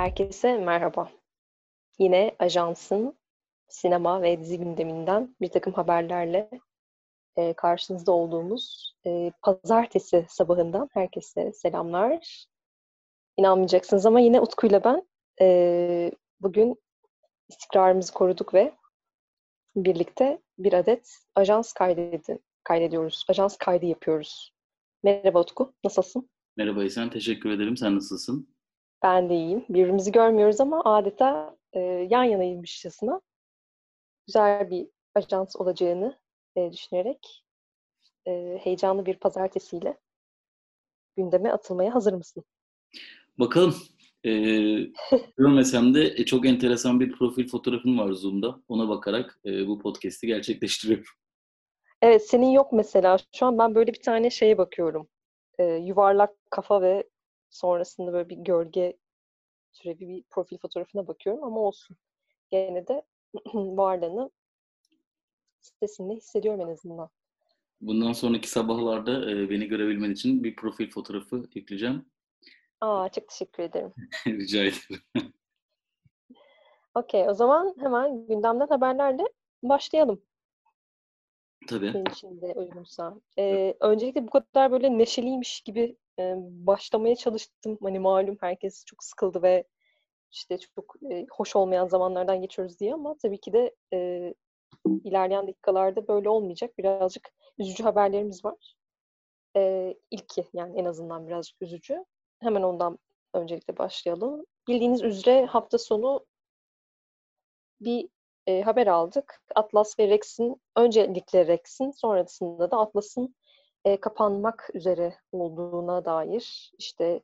Herkese 0.00 0.58
merhaba. 0.58 1.10
Yine 1.98 2.36
ajansın 2.38 3.18
sinema 3.68 4.22
ve 4.22 4.40
dizi 4.40 4.58
gündeminden 4.58 5.36
bir 5.40 5.48
takım 5.48 5.72
haberlerle 5.72 6.50
e, 7.36 7.52
karşınızda 7.52 8.12
olduğumuz 8.12 8.94
e, 9.06 9.32
pazartesi 9.42 10.26
sabahından 10.28 10.88
herkese 10.92 11.52
selamlar. 11.52 12.44
İnanmayacaksınız 13.36 14.06
ama 14.06 14.20
yine 14.20 14.40
Utku 14.40 14.66
ile 14.66 14.84
ben 14.84 15.08
e, 15.40 16.12
bugün 16.40 16.76
istikrarımızı 17.48 18.12
koruduk 18.12 18.54
ve 18.54 18.74
birlikte 19.76 20.42
bir 20.58 20.72
adet 20.72 21.18
ajans 21.34 21.72
kaydedi, 21.72 22.38
kaydediyoruz. 22.64 23.24
Ajans 23.28 23.56
kaydı 23.56 23.86
yapıyoruz. 23.86 24.52
Merhaba 25.02 25.40
Utku, 25.40 25.74
nasılsın? 25.84 26.30
Merhaba 26.56 26.84
İhsan, 26.84 27.10
teşekkür 27.10 27.50
ederim. 27.50 27.76
Sen 27.76 27.96
nasılsın? 27.96 28.59
Ben 29.02 29.28
de 29.30 29.34
iyiyim. 29.34 29.64
Birbirimizi 29.68 30.12
görmüyoruz 30.12 30.60
ama 30.60 30.82
adeta 30.84 31.56
e, 31.72 31.80
yan 32.10 32.24
yanaymışçasına 32.24 33.20
güzel 34.26 34.70
bir 34.70 34.88
ajans 35.14 35.56
olacağını 35.56 36.18
e, 36.56 36.72
düşünerek 36.72 37.44
e, 38.26 38.58
heyecanlı 38.62 39.06
bir 39.06 39.14
pazartesiyle 39.14 39.98
gündeme 41.16 41.50
atılmaya 41.50 41.94
hazır 41.94 42.12
mısın? 42.12 42.44
Bakalım. 43.38 43.74
Ee, 44.24 44.30
görmesem 45.36 45.94
de 45.94 46.04
e, 46.16 46.24
çok 46.24 46.46
enteresan 46.46 47.00
bir 47.00 47.12
profil 47.12 47.48
fotoğrafın 47.48 47.98
var 47.98 48.12
Zoom'da. 48.12 48.60
Ona 48.68 48.88
bakarak 48.88 49.38
e, 49.44 49.66
bu 49.66 49.78
podcast'i 49.78 50.26
gerçekleştiriyorum. 50.26 51.06
Evet, 52.02 52.26
senin 52.26 52.50
yok 52.50 52.72
mesela. 52.72 53.16
Şu 53.36 53.46
an 53.46 53.58
ben 53.58 53.74
böyle 53.74 53.92
bir 53.92 54.02
tane 54.02 54.30
şeye 54.30 54.58
bakıyorum. 54.58 55.08
E, 55.58 55.64
yuvarlak 55.64 56.30
kafa 56.50 56.82
ve 56.82 57.09
sonrasında 57.50 58.12
böyle 58.12 58.28
bir 58.28 58.36
gölge 58.36 58.96
türevi 59.72 60.08
bir 60.08 60.22
profil 60.22 60.58
fotoğrafına 60.58 61.06
bakıyorum 61.06 61.44
ama 61.44 61.60
olsun. 61.60 61.96
Gene 62.50 62.86
de 62.86 63.02
varlığını 63.54 64.30
sitesinde 65.60 66.14
hissediyorum 66.14 66.60
en 66.60 66.72
azından. 66.72 67.10
Bundan 67.80 68.12
sonraki 68.12 68.50
sabahlarda 68.50 69.30
e, 69.30 69.50
beni 69.50 69.66
görebilmen 69.66 70.10
için 70.10 70.44
bir 70.44 70.56
profil 70.56 70.90
fotoğrafı 70.90 71.48
yükleyeceğim. 71.54 72.06
Aa, 72.80 73.08
çok 73.08 73.28
teşekkür 73.28 73.62
ederim. 73.62 73.92
Rica 74.26 74.64
ederim. 74.64 75.02
Okey, 76.94 77.28
o 77.28 77.34
zaman 77.34 77.74
hemen 77.78 78.26
gündemden 78.26 78.66
haberlerle 78.66 79.22
başlayalım. 79.62 80.22
Tabii. 81.68 81.92
Senin 81.92 82.10
için 82.10 82.40
de 82.40 82.52
uygunsa. 82.56 83.20
Ee, 83.38 83.74
öncelikle 83.80 84.26
bu 84.26 84.30
kadar 84.30 84.72
böyle 84.72 84.98
neşeliymiş 84.98 85.60
gibi 85.60 85.96
e, 86.18 86.34
başlamaya 86.38 87.16
çalıştım. 87.16 87.78
Hani 87.82 87.98
malum 87.98 88.36
herkes 88.40 88.84
çok 88.84 89.04
sıkıldı 89.04 89.42
ve 89.42 89.64
işte 90.32 90.58
çok 90.58 90.94
e, 91.10 91.26
hoş 91.30 91.56
olmayan 91.56 91.86
zamanlardan 91.86 92.40
geçiyoruz 92.40 92.80
diye 92.80 92.94
ama 92.94 93.16
tabii 93.22 93.40
ki 93.40 93.52
de 93.52 93.74
e, 93.92 94.34
ilerleyen 95.04 95.46
dakikalarda 95.46 96.08
böyle 96.08 96.28
olmayacak. 96.28 96.78
Birazcık 96.78 97.30
üzücü 97.58 97.82
haberlerimiz 97.82 98.44
var. 98.44 98.74
E, 99.56 99.94
ilki 100.10 100.44
yani 100.52 100.80
en 100.80 100.84
azından 100.84 101.26
birazcık 101.26 101.62
üzücü. 101.62 102.04
Hemen 102.38 102.62
ondan 102.62 102.98
öncelikle 103.34 103.78
başlayalım. 103.78 104.46
Bildiğiniz 104.68 105.02
üzere 105.02 105.46
hafta 105.46 105.78
sonu 105.78 106.26
bir 107.80 108.08
e, 108.46 108.62
haber 108.62 108.86
aldık. 108.86 109.42
Atlas 109.54 109.98
ve 109.98 110.08
Rex'in, 110.08 110.62
öncelikle 110.76 111.46
Rex'in, 111.46 111.90
sonrasında 111.90 112.70
da 112.70 112.78
Atlas'ın 112.78 113.34
e, 113.84 113.96
kapanmak 113.96 114.70
üzere 114.74 115.16
olduğuna 115.32 116.04
dair 116.04 116.72
işte 116.78 117.20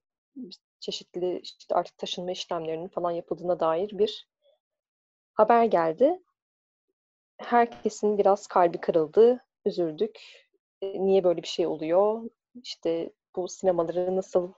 çeşitli 0.80 1.40
işte 1.40 1.74
artık 1.74 1.98
taşınma 1.98 2.30
işlemlerinin 2.30 2.88
falan 2.88 3.10
yapıldığına 3.10 3.60
dair 3.60 3.98
bir 3.98 4.28
haber 5.34 5.64
geldi. 5.64 6.22
Herkesin 7.38 8.18
biraz 8.18 8.46
kalbi 8.46 8.80
kırıldı, 8.80 9.44
üzüldük. 9.64 10.20
E, 10.82 11.04
niye 11.04 11.24
böyle 11.24 11.42
bir 11.42 11.48
şey 11.48 11.66
oluyor? 11.66 12.22
İşte 12.62 13.12
bu 13.36 13.48
sinemaları 13.48 14.16
nasıl 14.16 14.52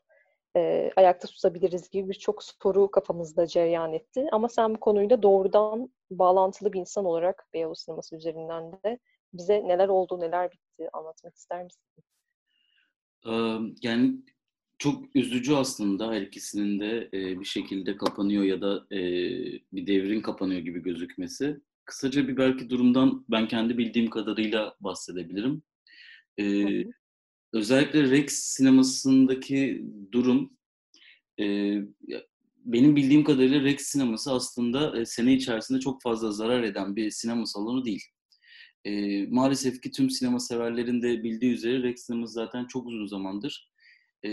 e, 0.58 0.91
ayakta 0.96 1.28
tutabiliriz 1.28 1.91
gibi 1.91 2.08
birçok 2.08 2.42
soru 2.42 2.91
kafamızda 2.91 3.46
cereyan 3.46 3.92
etti. 3.92 4.26
Ama 4.32 4.48
sen 4.48 4.74
bu 4.74 4.80
konuyla 4.80 5.22
doğrudan 5.22 5.88
bağlantılı 6.10 6.72
bir 6.72 6.80
insan 6.80 7.04
olarak 7.04 7.46
Beyoğlu 7.54 7.76
sineması 7.76 8.16
üzerinden 8.16 8.72
de 8.72 8.98
bize 9.32 9.68
neler 9.68 9.88
oldu, 9.88 10.20
neler 10.20 10.50
bitti 10.50 10.88
anlatmak 10.92 11.36
ister 11.36 11.64
misin? 11.64 11.82
Yani 13.82 14.16
çok 14.78 15.16
üzücü 15.16 15.54
aslında 15.54 16.12
her 16.12 16.22
ikisinin 16.22 16.80
de 16.80 17.12
bir 17.12 17.44
şekilde 17.44 17.97
kapanıyor 17.97 18.42
ya 18.42 18.60
da 18.60 18.86
bir 19.72 19.86
devrin 19.86 20.20
kapanıyor 20.20 20.60
gibi 20.60 20.82
gözükmesi. 20.82 21.60
Kısaca 21.84 22.28
bir 22.28 22.36
belki 22.36 22.70
durumdan 22.70 23.24
ben 23.28 23.48
kendi 23.48 23.78
bildiğim 23.78 24.10
kadarıyla 24.10 24.74
bahsedebilirim. 24.80 25.62
Ee, 26.41 26.84
özellikle 27.53 28.10
Rex 28.10 28.32
sinemasındaki 28.32 29.84
durum 30.12 30.59
benim 32.64 32.97
bildiğim 32.97 33.25
kadarıyla 33.25 33.62
Rex 33.62 33.81
sineması 33.81 34.32
aslında 34.32 35.06
sene 35.06 35.34
içerisinde 35.34 35.81
çok 35.81 36.03
fazla 36.03 36.32
zarar 36.32 36.62
eden 36.62 36.97
bir 36.97 37.10
sinema 37.10 37.47
salonu 37.47 37.84
değil. 37.84 38.03
E, 38.84 39.26
maalesef 39.26 39.82
ki 39.82 39.91
tüm 39.91 40.10
sinema 40.10 40.41
severlerin 40.41 41.03
de 41.03 41.22
bildiği 41.22 41.53
üzere 41.53 41.82
Rex 41.82 42.06
sineması 42.06 42.32
zaten 42.32 42.66
çok 42.66 42.86
uzun 42.86 43.06
zamandır 43.06 43.69
e, 44.22 44.30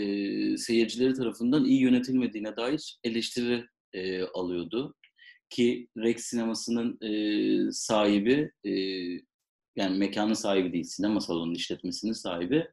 seyircileri 0.56 1.14
tarafından 1.14 1.64
iyi 1.64 1.80
yönetilmediğine 1.80 2.56
dair 2.56 2.98
eleştiri 3.04 3.66
e, 3.92 4.22
alıyordu. 4.22 4.94
Ki 5.50 5.88
Rex 5.96 6.24
sinemasının 6.24 6.98
e, 7.00 7.72
sahibi, 7.72 8.50
e, 8.64 8.70
yani 9.76 9.98
mekanın 9.98 10.34
sahibi 10.34 10.72
değil, 10.72 10.84
sinema 10.84 11.20
salonunun 11.20 11.54
işletmesinin 11.54 12.12
sahibi 12.12 12.66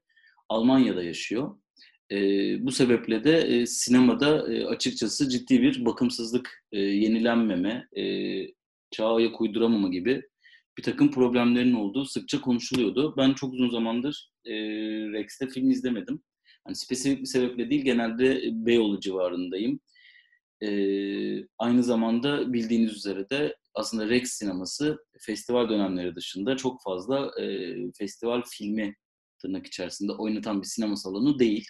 Almanya'da 0.49 1.03
yaşıyor. 1.03 1.57
E, 2.11 2.17
bu 2.65 2.71
sebeple 2.71 3.23
de 3.23 3.37
e, 3.37 3.65
sinemada 3.65 4.53
e, 4.53 4.65
açıkçası 4.65 5.29
ciddi 5.29 5.61
bir 5.61 5.85
bakımsızlık, 5.85 6.63
e, 6.71 6.79
yenilenmeme, 6.79 7.87
e, 7.97 8.03
çağa 8.91 9.15
ayak 9.15 9.41
uyduramama 9.41 9.89
gibi 9.89 10.23
bir 10.77 10.83
takım 10.83 11.11
problemlerin 11.11 11.73
olduğu 11.73 12.05
sıkça 12.05 12.41
konuşuluyordu. 12.41 13.13
Ben 13.17 13.33
çok 13.33 13.53
uzun 13.53 13.69
zamandır 13.69 14.31
e, 14.45 14.53
Rex'te 15.13 15.47
film 15.47 15.71
izlemedim. 15.71 16.23
Hani 16.65 16.75
spesifik 16.75 17.21
bir 17.21 17.25
sebeple 17.25 17.69
değil, 17.69 17.81
genelde 17.83 18.41
Beyoğlu 18.51 18.99
civarındayım. 18.99 19.79
E, 20.63 20.69
aynı 21.57 21.83
zamanda 21.83 22.53
bildiğiniz 22.53 22.93
üzere 22.93 23.29
de 23.29 23.55
aslında 23.73 24.09
Rex 24.09 24.31
sineması 24.31 24.97
festival 25.19 25.69
dönemleri 25.69 26.15
dışında 26.15 26.57
çok 26.57 26.83
fazla 26.83 27.41
e, 27.41 27.75
festival 27.97 28.41
filmi 28.49 28.95
tırnak 29.43 29.67
içerisinde 29.67 30.11
oynatan 30.11 30.61
bir 30.61 30.67
sinema 30.67 30.95
salonu 30.95 31.39
değil. 31.39 31.67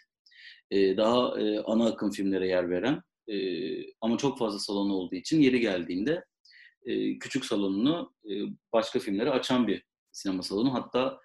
E, 0.72 0.98
daha 0.98 1.42
e, 1.42 1.60
ana 1.60 1.86
akım 1.86 2.12
filmlere 2.12 2.48
yer 2.48 2.70
veren 2.70 3.02
e, 3.28 3.36
ama 4.02 4.18
çok 4.18 4.38
fazla 4.38 4.60
salonu 4.60 4.94
olduğu 4.94 5.16
için 5.16 5.42
yeri 5.42 5.60
geldiğinde 5.60 6.26
e, 6.86 7.20
küçük 7.20 7.46
salonunu 7.46 8.14
başka 8.74 9.00
filmlere 9.00 9.30
açan 9.30 9.68
bir 9.68 9.84
sinema 10.12 10.44
salonu. 10.44 10.74
Hatta 10.74 11.20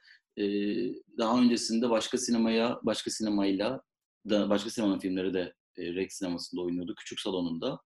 daha 1.19 1.41
öncesinde 1.41 1.91
başka 1.91 2.19
sinemaya, 2.19 2.81
başka 2.83 3.11
sinemayla 3.11 3.83
da 4.29 4.51
başka 4.51 4.71
sinema 4.71 4.99
filmleri 4.99 5.35
de 5.35 5.55
Rex 5.79 6.13
sinemasında 6.13 6.63
oynuyordu 6.63 6.95
küçük 6.99 7.21
salonunda. 7.21 7.81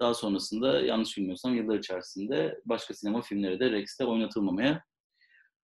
Daha 0.00 0.14
sonrasında 0.14 0.80
yanlış 0.80 1.16
bilmiyorsam 1.16 1.54
yıllar 1.54 1.78
içerisinde 1.78 2.60
başka 2.64 2.94
sinema 2.94 3.22
filmleri 3.22 3.60
de 3.60 3.70
Rex'te 3.70 4.04
oynatılmamaya 4.04 4.84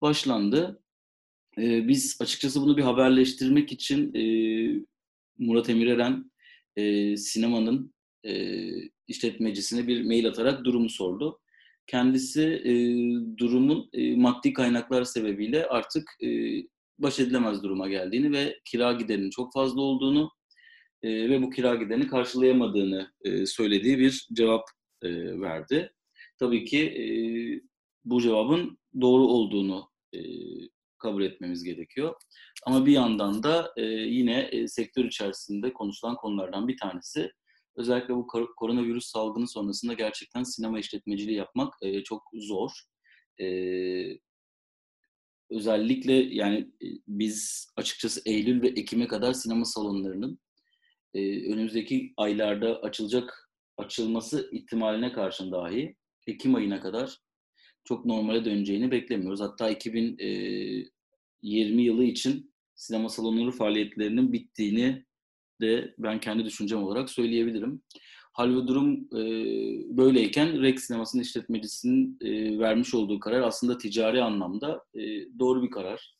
başlandı. 0.02 0.83
E, 1.58 1.88
biz 1.88 2.16
açıkçası 2.20 2.60
bunu 2.62 2.76
bir 2.76 2.82
haberleştirmek 2.82 3.72
için 3.72 4.14
e, 4.14 4.24
Murat 5.38 5.70
Emireren 5.70 6.30
e, 6.76 7.16
sinemanın 7.16 7.94
e, 8.26 8.68
işletmecisine 9.08 9.86
bir 9.88 10.04
mail 10.04 10.28
atarak 10.28 10.64
durumu 10.64 10.88
sordu. 10.88 11.40
Kendisi 11.86 12.42
e, 12.42 12.74
durumun 13.38 13.88
e, 13.92 14.16
maddi 14.16 14.52
kaynaklar 14.52 15.04
sebebiyle 15.04 15.66
artık 15.66 16.10
e, 16.22 16.28
baş 16.98 17.20
edilemez 17.20 17.62
duruma 17.62 17.88
geldiğini 17.88 18.32
ve 18.32 18.60
kira 18.64 18.92
giderinin 18.92 19.30
çok 19.30 19.52
fazla 19.52 19.80
olduğunu 19.80 20.30
e, 21.02 21.08
ve 21.30 21.42
bu 21.42 21.50
kira 21.50 21.74
giderini 21.74 22.06
karşılayamadığını 22.06 23.12
e, 23.24 23.46
söylediği 23.46 23.98
bir 23.98 24.28
cevap 24.32 24.64
e, 25.02 25.40
verdi. 25.40 25.92
Tabii 26.38 26.64
ki 26.64 26.80
e, 26.80 27.06
bu 28.04 28.22
cevabın 28.22 28.78
doğru 29.00 29.26
olduğunu 29.26 29.90
e, 30.14 30.20
kabul 31.04 31.22
etmemiz 31.22 31.64
gerekiyor. 31.64 32.14
Ama 32.66 32.86
bir 32.86 32.92
yandan 32.92 33.42
da 33.42 33.72
e, 33.76 33.82
yine 33.86 34.40
e, 34.40 34.68
sektör 34.68 35.04
içerisinde 35.04 35.72
konuşulan 35.72 36.16
konulardan 36.16 36.68
bir 36.68 36.76
tanesi 36.76 37.30
özellikle 37.76 38.14
bu 38.14 38.26
koronavirüs 38.56 39.06
salgını 39.06 39.48
sonrasında 39.48 39.92
gerçekten 39.92 40.42
sinema 40.42 40.78
işletmeciliği 40.78 41.36
yapmak 41.36 41.74
e, 41.82 42.02
çok 42.02 42.22
zor. 42.34 42.70
E, 43.40 43.46
özellikle 45.50 46.12
yani 46.12 46.58
e, 46.58 46.86
biz 47.08 47.68
açıkçası 47.76 48.20
Eylül 48.26 48.62
ve 48.62 48.68
Ekim'e 48.68 49.06
kadar 49.06 49.32
sinema 49.32 49.64
salonlarının 49.64 50.38
e, 51.14 51.20
önümüzdeki 51.52 52.12
aylarda 52.16 52.82
açılacak 52.82 53.50
açılması 53.76 54.50
ihtimaline 54.52 55.12
karşın 55.12 55.52
dahi 55.52 55.96
Ekim 56.26 56.54
ayına 56.54 56.80
kadar 56.80 57.18
çok 57.84 58.04
normale 58.04 58.44
döneceğini 58.44 58.90
beklemiyoruz. 58.90 59.40
Hatta 59.40 59.70
2020 61.44 61.82
yılı 61.82 62.04
için 62.04 62.54
sinema 62.74 63.08
salonları 63.08 63.50
faaliyetlerinin 63.50 64.32
bittiğini 64.32 65.04
de 65.60 65.94
ben 65.98 66.20
kendi 66.20 66.44
düşüncem 66.44 66.82
olarak 66.82 67.10
söyleyebilirim. 67.10 67.82
Hal 68.32 68.56
ve 68.56 68.66
durum 68.66 69.08
e, 69.12 69.22
böyleyken 69.96 70.62
Rex 70.62 70.84
sinemasının 70.84 71.22
işletmecisinin 71.22 72.18
e, 72.20 72.58
vermiş 72.58 72.94
olduğu 72.94 73.20
karar 73.20 73.40
aslında 73.40 73.78
ticari 73.78 74.22
anlamda 74.22 74.84
e, 74.94 75.00
doğru 75.38 75.62
bir 75.62 75.70
karar. 75.70 76.16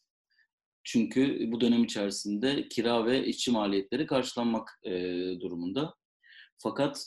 Çünkü 0.84 1.52
bu 1.52 1.60
dönem 1.60 1.84
içerisinde 1.84 2.68
kira 2.68 3.06
ve 3.06 3.26
işçi 3.26 3.50
maliyetleri 3.50 4.06
karşılanmak 4.06 4.80
e, 4.82 4.92
durumunda. 5.40 5.94
Fakat 6.58 7.06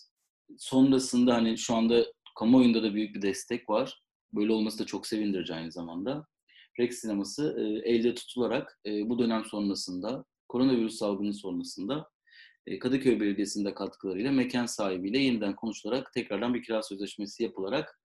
sonrasında 0.57 1.33
hani 1.33 1.57
şu 1.57 1.75
anda 1.75 2.05
kamuoyunda 2.39 2.83
da 2.83 2.93
büyük 2.93 3.15
bir 3.15 3.21
destek 3.21 3.69
var. 3.69 4.01
Böyle 4.33 4.51
olması 4.51 4.79
da 4.79 4.85
çok 4.85 5.07
sevindirici 5.07 5.53
aynı 5.53 5.71
zamanda. 5.71 6.27
Rex 6.79 6.99
sineması 6.99 7.55
e, 7.59 7.89
elde 7.89 8.15
tutularak 8.15 8.79
e, 8.85 9.09
bu 9.09 9.19
dönem 9.19 9.45
sonrasında, 9.45 10.25
koronavirüs 10.47 10.95
salgını 10.95 11.33
sonrasında 11.33 12.09
e, 12.67 12.79
Kadıköy 12.79 13.19
Belediyesi'nde 13.19 13.73
katkılarıyla 13.73 14.31
mekan 14.31 14.65
sahibiyle 14.65 15.19
yeniden 15.19 15.55
konuşularak 15.55 16.13
tekrardan 16.13 16.53
bir 16.53 16.63
kira 16.63 16.83
sözleşmesi 16.83 17.43
yapılarak 17.43 17.99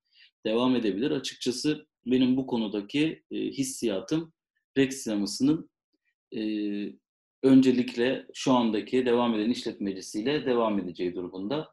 devam 0.47 0.77
edebilir. 0.77 1.11
Açıkçası 1.11 1.87
benim 2.07 2.37
bu 2.37 2.47
konudaki 2.47 3.23
e, 3.31 3.37
hissiyatım 3.37 4.33
Rex 4.77 4.97
sinemasının 4.97 5.71
e, 6.37 6.43
öncelikle 7.43 8.27
şu 8.35 8.53
andaki 8.53 9.07
devam 9.07 9.35
eden 9.35 9.51
işletmecisiyle 9.51 10.47
devam 10.47 10.79
edeceği 10.79 11.15
durumunda. 11.15 11.73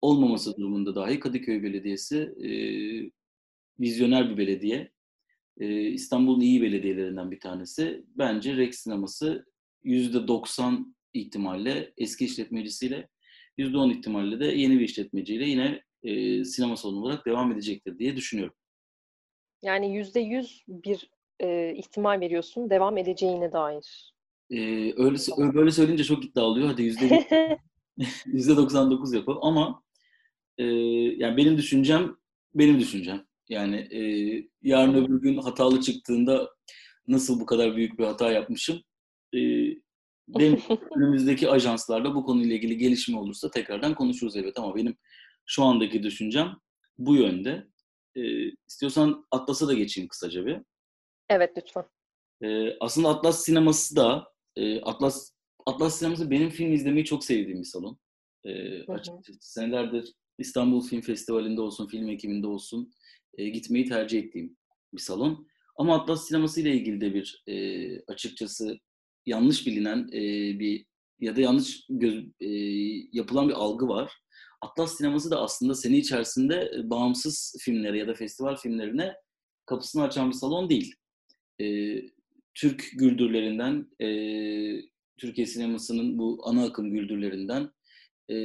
Olmaması 0.00 0.56
durumunda 0.56 0.94
dahi 0.94 1.20
Kadıköy 1.20 1.62
Belediyesi 1.62 2.18
e, 2.18 2.50
vizyoner 3.80 4.30
bir 4.30 4.36
belediye. 4.36 4.92
E, 5.58 5.80
İstanbul'un 5.80 6.40
iyi 6.40 6.62
belediyelerinden 6.62 7.30
bir 7.30 7.40
tanesi. 7.40 8.04
Bence 8.08 8.56
Rex 8.56 8.78
sineması 8.78 9.46
%90 9.84 10.94
ihtimalle 11.14 11.92
eski 11.96 12.24
işletmecisiyle 12.24 13.08
%10 13.58 13.90
ihtimalle 13.90 14.40
de 14.40 14.46
yeni 14.46 14.78
bir 14.78 14.84
işletmeciyle 14.84 15.44
yine 15.44 15.82
e, 16.02 16.44
sinema 16.44 16.76
salonu 16.76 17.00
olarak 17.00 17.26
devam 17.26 17.52
edecektir 17.52 17.98
diye 17.98 18.16
düşünüyorum. 18.16 18.54
Yani 19.62 19.94
yüzde 19.96 20.20
yüz 20.20 20.64
bir 20.68 21.10
e, 21.40 21.74
ihtimal 21.76 22.20
veriyorsun 22.20 22.70
devam 22.70 22.98
edeceğine 22.98 23.52
dair. 23.52 24.14
Ee, 24.50 24.92
öyle 24.96 25.18
böyle 25.54 25.70
söyleyince 25.70 26.04
çok 26.04 26.24
iddia 26.24 26.44
oluyor. 26.44 26.68
Hadi 26.68 26.82
yüzde 26.82 27.26
yüzde 28.26 28.56
99 28.56 29.12
yapalım 29.12 29.38
ama 29.42 29.82
e, 30.58 30.64
yani 31.16 31.36
benim 31.36 31.58
düşüncem 31.58 32.16
benim 32.54 32.80
düşüncem. 32.80 33.27
Yani 33.48 33.76
e, 33.76 34.00
yarın 34.62 34.94
öbür 34.94 35.22
gün 35.22 35.38
hatalı 35.38 35.80
çıktığında 35.80 36.50
nasıl 37.08 37.40
bu 37.40 37.46
kadar 37.46 37.76
büyük 37.76 37.98
bir 37.98 38.04
hata 38.04 38.32
yapmışım? 38.32 38.82
E, 39.34 39.38
benim 40.28 40.60
önümüzdeki 40.96 41.50
ajanslarda 41.50 42.14
bu 42.14 42.24
konuyla 42.24 42.56
ilgili 42.56 42.78
gelişme 42.78 43.18
olursa 43.18 43.50
tekrardan 43.50 43.94
konuşuruz 43.94 44.36
evet 44.36 44.58
ama 44.58 44.74
benim 44.74 44.96
şu 45.46 45.62
andaki 45.62 46.02
düşüncem 46.02 46.56
bu 46.98 47.16
yönde. 47.16 47.66
E, 48.16 48.22
istiyorsan 48.68 49.26
Atlas'a 49.30 49.68
da 49.68 49.74
geçeyim 49.74 50.08
kısaca 50.08 50.46
bir. 50.46 50.58
Evet 51.28 51.50
lütfen. 51.56 51.84
E, 52.42 52.76
aslında 52.80 53.08
Atlas 53.08 53.44
sineması 53.44 53.96
da 53.96 54.32
e, 54.56 54.80
Atlas 54.80 55.30
Atlas 55.66 55.98
sineması 55.98 56.30
benim 56.30 56.50
film 56.50 56.72
izlemeyi 56.72 57.04
çok 57.04 57.24
sevdiğim 57.24 57.60
bir 57.60 57.64
salon. 57.64 57.98
E, 58.44 58.82
açıkçası 58.82 59.38
senelerdir 59.40 60.14
İstanbul 60.38 60.80
Film 60.80 61.00
Festivali'nde 61.00 61.60
olsun, 61.60 61.86
film 61.86 62.08
ekiminde 62.08 62.46
olsun 62.46 62.92
e, 63.34 63.48
gitmeyi 63.48 63.88
tercih 63.88 64.18
ettiğim 64.18 64.56
bir 64.94 65.00
salon. 65.00 65.46
Ama 65.76 65.94
Atlas 65.94 66.28
sineması 66.28 66.60
ile 66.60 66.74
ilgili 66.74 67.00
de 67.00 67.14
bir 67.14 67.42
e, 67.46 68.00
açıkçası 68.00 68.78
yanlış 69.26 69.66
bilinen 69.66 70.08
e, 70.12 70.20
bir 70.58 70.86
ya 71.20 71.36
da 71.36 71.40
yanlış 71.40 71.86
göz, 71.88 72.24
e, 72.40 72.48
yapılan 73.12 73.48
bir 73.48 73.54
algı 73.54 73.88
var. 73.88 74.12
Atlas 74.60 74.96
sineması 74.96 75.30
da 75.30 75.40
aslında 75.40 75.74
sene 75.74 75.96
içerisinde 75.96 76.70
bağımsız 76.84 77.56
filmlere 77.60 77.98
ya 77.98 78.08
da 78.08 78.14
festival 78.14 78.56
filmlerine 78.56 79.14
kapısını 79.66 80.02
açan 80.02 80.28
bir 80.28 80.34
salon 80.34 80.70
değil. 80.70 80.94
E, 81.60 81.96
Türk 82.54 82.90
güldürlerinden, 82.94 83.86
e, 84.00 84.08
Türkiye 85.16 85.46
sinemasının 85.46 86.18
bu 86.18 86.40
ana 86.44 86.64
akım 86.64 86.90
güldürlerinden, 86.90 87.70
e, 88.28 88.36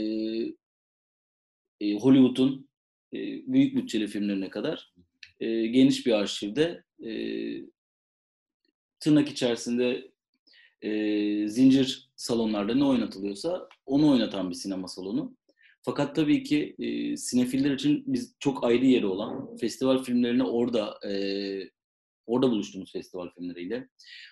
e, 1.81 1.93
Hollywood'un 1.99 2.69
e, 3.13 3.17
büyük 3.53 3.75
bütçeli 3.75 4.07
filmlerine 4.07 4.49
kadar 4.49 4.93
e, 5.39 5.67
geniş 5.67 6.05
bir 6.05 6.11
arşivde 6.11 6.83
e, 7.05 7.11
tırnak 8.99 9.29
içerisinde 9.29 10.11
e, 10.81 11.47
zincir 11.47 12.09
salonlarda 12.15 12.75
ne 12.75 12.85
oynatılıyorsa 12.85 13.67
onu 13.85 14.11
oynatan 14.11 14.49
bir 14.49 14.55
sinema 14.55 14.87
salonu. 14.87 15.37
Fakat 15.85 16.15
tabii 16.15 16.43
ki 16.43 16.75
e, 16.79 17.17
sinefiller 17.17 17.71
için 17.71 18.03
biz 18.07 18.35
çok 18.39 18.63
ayrı 18.63 18.85
yeri 18.85 19.05
olan 19.05 19.57
festival 19.57 20.03
filmlerini 20.03 20.43
orada 20.43 20.99
e, 21.07 21.13
orada 22.25 22.51
buluştuğumuz 22.51 22.91
festival 22.91 23.29
filmleriyle. 23.29 23.89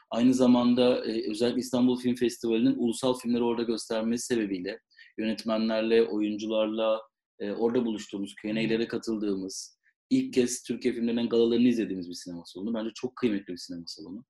Aynı 0.09 0.33
zamanda 0.33 1.05
e, 1.05 1.31
özellikle 1.31 1.59
İstanbul 1.59 1.99
Film 1.99 2.15
Festivali'nin 2.15 2.75
ulusal 2.77 3.13
filmleri 3.13 3.43
orada 3.43 3.63
göstermesi 3.63 4.25
sebebiyle 4.25 4.79
yönetmenlerle, 5.17 6.03
oyuncularla 6.03 7.01
e, 7.41 7.51
orada 7.51 7.85
buluştuğumuz, 7.85 8.35
Q&A'lere 8.35 8.87
katıldığımız, 8.87 9.79
ilk 10.09 10.33
kez 10.33 10.63
Türkiye 10.63 10.93
filmlerinden 10.93 11.29
galalarını 11.29 11.67
izlediğimiz 11.67 12.09
bir 12.09 12.13
sinema 12.13 12.45
salonu. 12.45 12.73
Bence 12.73 12.91
çok 12.95 13.15
kıymetli 13.15 13.53
bir 13.53 13.57
sinema 13.57 13.83
salonu. 13.87 14.25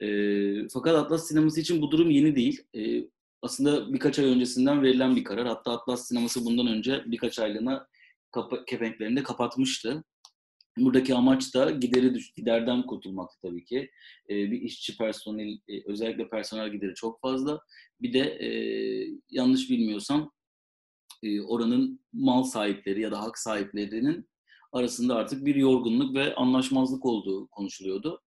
E, 0.00 0.08
fakat 0.68 0.94
Atlas 0.94 1.28
sineması 1.28 1.60
için 1.60 1.82
bu 1.82 1.90
durum 1.90 2.10
yeni 2.10 2.36
değil. 2.36 2.62
E, 2.76 3.08
aslında 3.42 3.92
birkaç 3.92 4.18
ay 4.18 4.24
öncesinden 4.24 4.82
verilen 4.82 5.16
bir 5.16 5.24
karar. 5.24 5.46
Hatta 5.46 5.72
Atlas 5.72 6.08
sineması 6.08 6.44
bundan 6.44 6.66
önce 6.66 7.02
birkaç 7.06 7.38
aylığına 7.38 7.86
kapa- 8.30 8.64
kepenklerini 8.64 9.16
de 9.16 9.22
kapatmıştı. 9.22 10.04
Buradaki 10.78 11.14
amaç 11.14 11.54
da 11.54 11.70
gideri 11.70 12.14
düş, 12.14 12.32
giderden 12.32 12.86
kurtulmaktı 12.86 13.36
tabii 13.42 13.64
ki. 13.64 13.90
E, 14.30 14.34
bir 14.34 14.60
işçi 14.60 14.96
personel, 14.96 15.58
e, 15.68 15.90
özellikle 15.90 16.28
personel 16.28 16.72
gideri 16.72 16.94
çok 16.94 17.20
fazla. 17.20 17.60
Bir 18.00 18.12
de 18.12 18.20
e, 18.20 18.48
yanlış 19.30 19.70
bilmiyorsam 19.70 20.32
e, 21.22 21.40
oranın 21.40 22.00
mal 22.12 22.42
sahipleri 22.42 23.00
ya 23.00 23.12
da 23.12 23.22
hak 23.22 23.38
sahiplerinin 23.38 24.28
arasında 24.72 25.14
artık 25.14 25.46
bir 25.46 25.54
yorgunluk 25.54 26.14
ve 26.14 26.34
anlaşmazlık 26.34 27.06
olduğu 27.06 27.48
konuşuluyordu. 27.48 28.22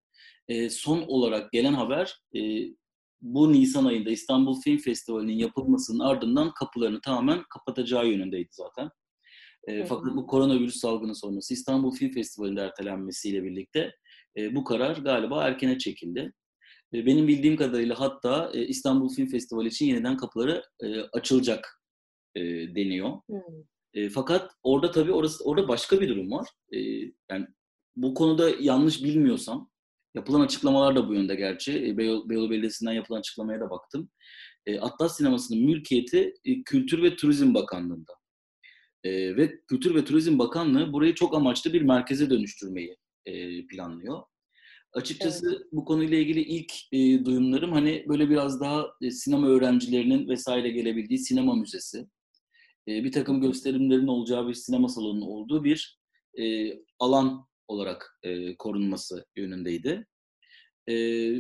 E, 0.48 0.70
son 0.70 1.02
olarak 1.02 1.52
gelen 1.52 1.74
haber 1.74 2.22
e, 2.36 2.40
bu 3.22 3.54
Nisan 3.54 3.86
ayında 3.86 4.10
İstanbul 4.10 4.62
Film 4.62 4.78
Festivali'nin 4.78 5.38
yapılmasının 5.38 6.00
ardından 6.00 6.54
kapılarını 6.54 7.02
tamamen 7.02 7.44
kapatacağı 7.50 8.08
yönündeydi 8.08 8.50
zaten. 8.52 8.90
E, 9.68 9.86
fakat 9.86 10.16
bu 10.16 10.28
koronavirüs 10.28 10.76
salgını 10.76 11.16
sonrası 11.16 11.54
İstanbul 11.54 11.92
Film 11.92 12.12
Festivali'nde 12.12 12.62
ertelenmesiyle 12.62 13.44
birlikte 13.44 13.96
e, 14.38 14.56
bu 14.56 14.64
karar 14.64 14.98
galiba 14.98 15.44
erkene 15.44 15.78
çekildi. 15.78 16.34
E, 16.94 17.06
benim 17.06 17.28
bildiğim 17.28 17.56
kadarıyla 17.56 18.00
hatta 18.00 18.52
e, 18.54 18.68
İstanbul 18.68 19.10
Film 19.10 19.28
Festivali 19.28 19.68
için 19.68 19.86
yeniden 19.86 20.18
kapıları 20.18 20.64
e, 20.84 21.02
açılacak 21.02 21.82
e, 22.36 22.42
deniyor. 22.76 23.10
Hmm. 23.30 23.40
E, 23.94 24.10
fakat 24.10 24.52
orada 24.64 24.92
tabii 24.92 25.12
orası 25.12 25.44
orada 25.44 25.68
başka 25.68 26.02
bir 26.02 26.10
durum 26.10 26.32
var. 26.32 26.48
E, 26.74 26.80
yani 27.32 27.48
bu 27.96 28.14
konuda 28.14 28.50
yanlış 28.60 29.04
bilmiyorsam 29.04 29.70
yapılan 30.16 30.42
açıklamalar 30.42 30.96
da 30.96 31.08
bu 31.10 31.14
yönde 31.14 31.36
gerçi. 31.36 31.88
E, 31.88 31.98
Beyoğlu, 31.98 32.50
Belediyesi'nden 32.50 32.94
yapılan 32.94 33.20
açıklamaya 33.20 33.60
da 33.60 33.70
baktım. 33.70 34.10
E, 34.66 34.80
Atlas 34.80 35.18
Sineması'nın 35.18 35.66
mülkiyeti 35.66 36.34
e, 36.46 36.64
Kültür 36.64 37.04
ve 37.04 37.16
Turizm 37.16 37.54
Bakanlığı'nda. 37.54 38.14
E, 39.04 39.36
ve 39.38 39.62
Kültür 39.68 39.96
ve 39.96 40.06
Turizm 40.06 40.40
Bakanlığı 40.40 40.94
burayı 40.94 41.16
çok 41.16 41.36
amaçlı 41.36 41.74
bir 41.74 41.82
merkeze 41.82 42.30
dönüştürmeyi 42.30 42.98
e, 43.26 43.68
planlıyor. 43.68 44.22
Açıkçası 44.94 45.50
evet. 45.50 45.68
bu 45.72 45.86
konuyla 45.86 46.18
ilgili 46.18 46.42
ilk 46.42 46.74
e, 46.92 47.26
duyumlarım 47.26 47.72
hani 47.72 48.06
böyle 48.08 48.30
biraz 48.30 48.62
daha 48.62 48.86
e, 49.02 49.12
sinema 49.12 49.48
öğrencilerinin 49.48 50.30
vesaire 50.30 50.70
gelebildiği 50.70 51.20
sinema 51.20 51.56
müzesi, 51.56 52.08
e, 52.88 53.04
bir 53.04 53.12
takım 53.12 53.42
gösterimlerin 53.42 54.08
olacağı 54.08 54.48
bir 54.48 54.54
sinema 54.54 54.90
salonunun 54.90 55.26
olduğu 55.28 55.64
bir 55.64 56.00
e, 56.40 56.74
alan 57.00 57.48
olarak 57.68 58.20
e, 58.24 58.58
korunması 58.58 59.26
yönündeydi. 59.36 60.08
E, 60.88 60.96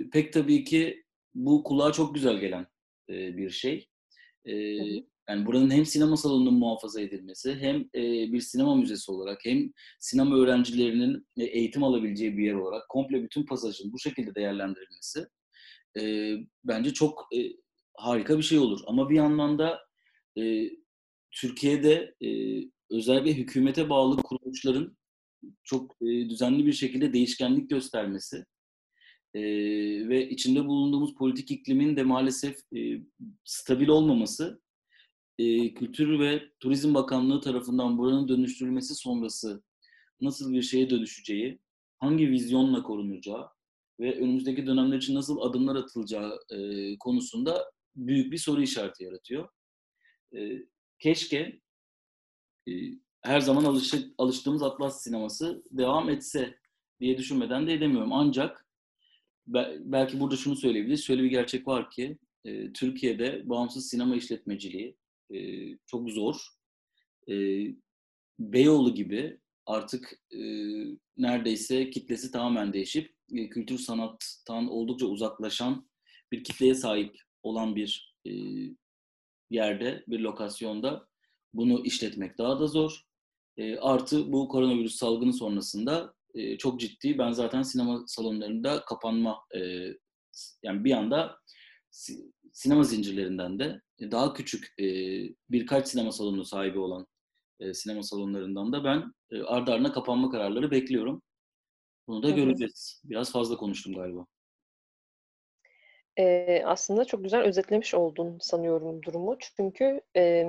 pek 0.09 0.33
tabii 0.33 0.63
ki 0.63 1.03
bu 1.35 1.63
kulağa 1.63 1.91
çok 1.91 2.15
güzel 2.15 2.37
gelen 2.37 2.67
e, 3.09 3.37
bir 3.37 3.49
şey. 3.49 3.87
E, 4.45 4.53
yani 5.29 5.45
buranın 5.45 5.69
hem 5.71 5.85
sinema 5.85 6.17
salonunun 6.17 6.53
muhafaza 6.53 7.01
edilmesi, 7.01 7.55
hem 7.55 7.81
e, 7.95 8.31
bir 8.33 8.41
sinema 8.41 8.75
müzesi 8.75 9.11
olarak, 9.11 9.39
hem 9.45 9.71
sinema 9.99 10.37
öğrencilerinin 10.37 11.27
e, 11.37 11.43
eğitim 11.43 11.83
alabileceği 11.83 12.37
bir 12.37 12.45
yer 12.45 12.53
olarak 12.53 12.89
komple 12.89 13.23
bütün 13.23 13.45
pasajın 13.45 13.93
bu 13.93 13.99
şekilde 13.99 14.35
değerlendirilmesi 14.35 15.25
e, 15.99 16.33
bence 16.63 16.93
çok 16.93 17.27
e, 17.35 17.39
harika 17.93 18.37
bir 18.37 18.43
şey 18.43 18.57
olur. 18.57 18.79
Ama 18.87 19.09
bir 19.09 19.15
yandan 19.15 19.59
da 19.59 19.79
e, 20.37 20.69
Türkiye'de 21.35 22.15
e, 22.21 22.29
özellikle 22.91 23.33
hükümete 23.33 23.89
bağlı 23.89 24.17
kuruluşların 24.23 24.97
çok 25.63 25.95
e, 26.01 26.05
düzenli 26.05 26.65
bir 26.65 26.73
şekilde 26.73 27.13
değişkenlik 27.13 27.69
göstermesi 27.69 28.45
e, 29.33 29.41
ve 30.09 30.29
içinde 30.29 30.65
bulunduğumuz 30.65 31.15
politik 31.15 31.51
iklimin 31.51 31.97
de 31.97 32.03
maalesef 32.03 32.59
e, 32.75 33.01
stabil 33.43 33.87
olmaması 33.87 34.61
e, 35.39 35.73
Kültür 35.73 36.19
ve 36.19 36.43
Turizm 36.59 36.93
Bakanlığı 36.93 37.41
tarafından 37.41 37.97
buranın 37.97 38.27
dönüştürülmesi 38.27 38.95
sonrası 38.95 39.63
nasıl 40.21 40.53
bir 40.53 40.61
şeye 40.61 40.89
dönüşeceği, 40.89 41.59
hangi 41.99 42.31
vizyonla 42.31 42.83
korunacağı 42.83 43.49
ve 43.99 44.19
önümüzdeki 44.19 44.67
dönemler 44.67 44.97
için 44.97 45.15
nasıl 45.15 45.39
adımlar 45.39 45.75
atılacağı 45.75 46.39
e, 46.49 46.97
konusunda 46.97 47.71
büyük 47.95 48.31
bir 48.31 48.37
soru 48.37 48.61
işareti 48.61 49.03
yaratıyor. 49.03 49.49
E, 50.35 50.39
keşke 50.99 51.59
e, 52.67 52.71
her 53.21 53.39
zaman 53.39 53.63
alışık, 53.63 54.13
alıştığımız 54.17 54.63
Atlas 54.63 55.03
sineması 55.03 55.63
devam 55.71 56.09
etse 56.09 56.57
diye 56.99 57.17
düşünmeden 57.17 57.67
de 57.67 57.73
edemiyorum. 57.73 58.13
Ancak 58.13 58.65
belki 59.79 60.19
burada 60.19 60.35
şunu 60.35 60.55
söyleyebiliriz. 60.55 61.03
Şöyle 61.03 61.23
bir 61.23 61.29
gerçek 61.29 61.67
var 61.67 61.89
ki 61.89 62.17
e, 62.45 62.73
Türkiye'de 62.73 63.49
bağımsız 63.49 63.89
sinema 63.89 64.15
işletmeciliği 64.15 64.97
e, 65.33 65.39
çok 65.85 66.09
zor. 66.09 66.35
E, 67.29 67.35
Beyoğlu 68.39 68.95
gibi 68.95 69.39
artık 69.65 70.19
e, 70.31 70.39
neredeyse 71.17 71.89
kitlesi 71.89 72.31
tamamen 72.31 72.73
değişip 72.73 73.15
e, 73.33 73.49
kültür 73.49 73.77
sanattan 73.77 74.67
oldukça 74.69 75.05
uzaklaşan 75.05 75.89
bir 76.31 76.43
kitleye 76.43 76.75
sahip 76.75 77.17
olan 77.43 77.75
bir 77.75 78.15
e, 78.27 78.31
yerde, 79.49 80.03
bir 80.07 80.19
lokasyonda 80.19 81.07
bunu 81.53 81.85
işletmek 81.85 82.37
daha 82.37 82.59
da 82.59 82.67
zor. 82.67 83.01
E, 83.57 83.77
artı 83.77 84.31
bu 84.31 84.47
koronavirüs 84.47 84.95
salgını 84.95 85.33
sonrasında 85.33 86.13
e, 86.33 86.57
çok 86.57 86.79
ciddi, 86.79 87.17
ben 87.17 87.31
zaten 87.31 87.61
sinema 87.61 88.03
salonlarında 88.07 88.85
kapanma, 88.85 89.39
e, 89.55 89.59
yani 90.63 90.83
bir 90.83 90.91
anda 90.91 91.37
sinema 92.53 92.83
zincirlerinden 92.83 93.59
de 93.59 93.81
daha 94.01 94.33
küçük 94.33 94.73
e, 94.79 94.85
birkaç 95.49 95.87
sinema 95.87 96.11
salonu 96.11 96.45
sahibi 96.45 96.79
olan 96.79 97.07
e, 97.59 97.73
sinema 97.73 98.03
salonlarından 98.03 98.73
da 98.73 98.83
ben 98.83 99.13
e, 99.31 99.41
ardı 99.41 99.71
ardına 99.71 99.91
kapanma 99.93 100.29
kararları 100.29 100.71
bekliyorum. 100.71 101.21
Bunu 102.07 102.23
da 102.23 102.29
göreceğiz. 102.29 103.01
Biraz 103.05 103.31
fazla 103.31 103.57
konuştum 103.57 103.93
galiba. 103.93 104.25
Ee, 106.19 106.61
aslında 106.65 107.05
çok 107.05 107.23
güzel 107.23 107.41
özetlemiş 107.41 107.93
oldun 107.93 108.37
sanıyorum 108.41 109.03
durumu. 109.03 109.37
Çünkü 109.39 110.01
e, 110.15 110.45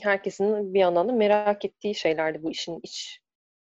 herkesin 0.00 0.74
bir 0.74 0.80
yandan 0.80 1.08
da 1.08 1.12
merak 1.12 1.64
ettiği 1.64 1.94
şeylerdi 1.94 2.42
bu 2.42 2.50
işin 2.50 2.80
iç 2.82 3.20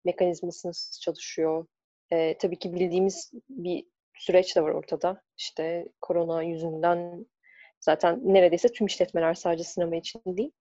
mekanizması 0.05 0.69
nasıl 0.69 1.01
çalışıyor. 1.01 1.67
E, 2.13 2.39
tabii 2.39 2.59
ki 2.59 2.75
bildiğimiz 2.75 3.33
bir 3.49 3.87
süreç 4.15 4.57
de 4.57 4.63
var 4.63 4.71
ortada. 4.71 5.23
İşte 5.39 5.89
korona 6.01 6.43
yüzünden 6.43 7.27
zaten 7.81 8.21
neredeyse 8.25 8.69
tüm 8.69 8.87
işletmeler 8.87 9.35
sadece 9.35 9.65
sinema 9.65 9.97
için 9.97 10.23
değil. 10.27 10.53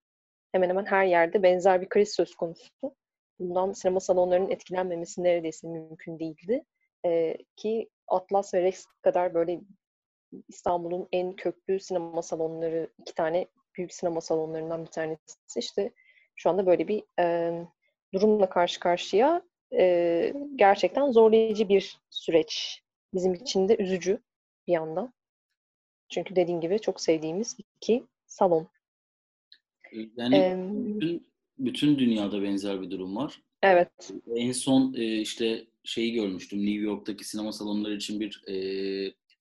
Hemen 0.52 0.70
hemen 0.70 0.86
her 0.86 1.06
yerde 1.06 1.44
benzer 1.44 1.82
bir 1.82 1.90
kriz 1.90 2.16
söz 2.16 2.36
konusu. 2.36 2.96
Bundan 3.40 3.74
sinema 3.74 4.00
salonlarının 4.00 4.50
etkilenmemesi 4.52 5.24
neredeyse 5.24 5.68
mümkün 5.68 6.20
değildi. 6.20 6.64
Ee, 7.06 7.38
ki 7.56 7.90
Atlas 8.08 8.54
ve 8.54 8.62
Rex 8.62 8.86
kadar 9.02 9.34
böyle 9.34 9.62
İstanbul'un 10.48 11.08
en 11.12 11.36
köklü 11.36 11.80
sinema 11.80 12.22
salonları, 12.22 12.90
iki 13.00 13.14
tane 13.14 13.48
büyük 13.78 13.94
sinema 13.94 14.22
salonlarından 14.22 14.82
bir 14.82 14.92
tanesi. 14.92 15.20
İşte 15.58 15.92
şu 16.36 16.50
anda 16.50 16.66
böyle 16.66 16.88
bir 16.88 17.04
e, 17.20 17.54
durumla 18.14 18.50
karşı 18.50 18.80
karşıya 18.80 19.42
e, 19.74 20.34
gerçekten 20.56 21.12
zorlayıcı 21.12 21.70
bir 21.70 21.98
süreç. 22.10 22.82
Bizim 23.14 23.34
için 23.34 23.70
de 23.70 23.76
üzücü 23.80 24.20
bir 24.68 24.74
yandan. 24.74 25.14
Çünkü 26.10 26.36
dediğim 26.36 26.62
gibi 26.62 26.80
çok 26.80 27.02
sevdiğimiz 27.02 27.58
iki 27.60 28.04
salon. 28.26 28.68
Yani 30.18 30.36
ee, 30.36 30.58
bütün, 30.72 31.28
bütün 31.58 32.00
dünyada 32.00 32.44
benzer 32.44 32.82
bir 32.82 32.92
durum 32.92 33.16
var. 33.16 33.42
Evet. 33.64 34.14
En 34.36 34.52
son 34.52 34.94
e, 34.94 35.22
işte 35.22 35.66
şeyi 35.84 36.14
görmüştüm. 36.14 36.60
New 36.60 36.82
York'taki 36.82 37.24
sinema 37.24 37.52
salonları 37.52 37.96
için 37.96 38.20
bir 38.20 38.44
e, 38.48 38.56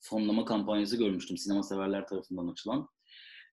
fonlama 0.03 0.45
kampanyası 0.45 0.97
görmüştüm. 0.97 1.39
Sinema 1.39 1.63
severler 1.63 2.07
tarafından 2.07 2.49
açılan. 2.49 2.89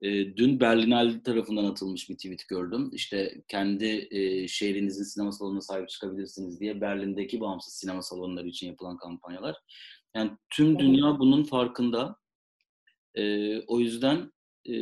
E, 0.02 0.10
dün 0.38 0.60
Berlinale 0.60 1.24
tarafından 1.24 1.66
atılmış 1.66 2.10
bir 2.10 2.16
tweet 2.16 2.48
gördüm. 2.48 2.90
İşte 2.94 3.42
kendi 3.48 4.08
e, 4.12 4.48
şehrinizin 4.48 5.04
sinema 5.04 5.32
salonuna 5.32 5.62
sahip 5.62 5.90
çıkabilirsiniz 5.90 6.60
diye 6.60 6.82
Berlin'deki 6.82 7.40
bağımsız 7.40 7.74
sinema 7.74 8.02
salonları 8.02 8.48
için 8.48 8.68
yapılan 8.68 8.98
kampanyalar. 8.98 9.56
Yani 10.16 10.32
tüm 10.50 10.80
dünya 10.80 11.20
bunun 11.20 11.44
farkında. 11.44 12.16
E, 13.16 13.24
o 13.62 13.80
yüzden 13.80 14.32
e, 14.66 14.74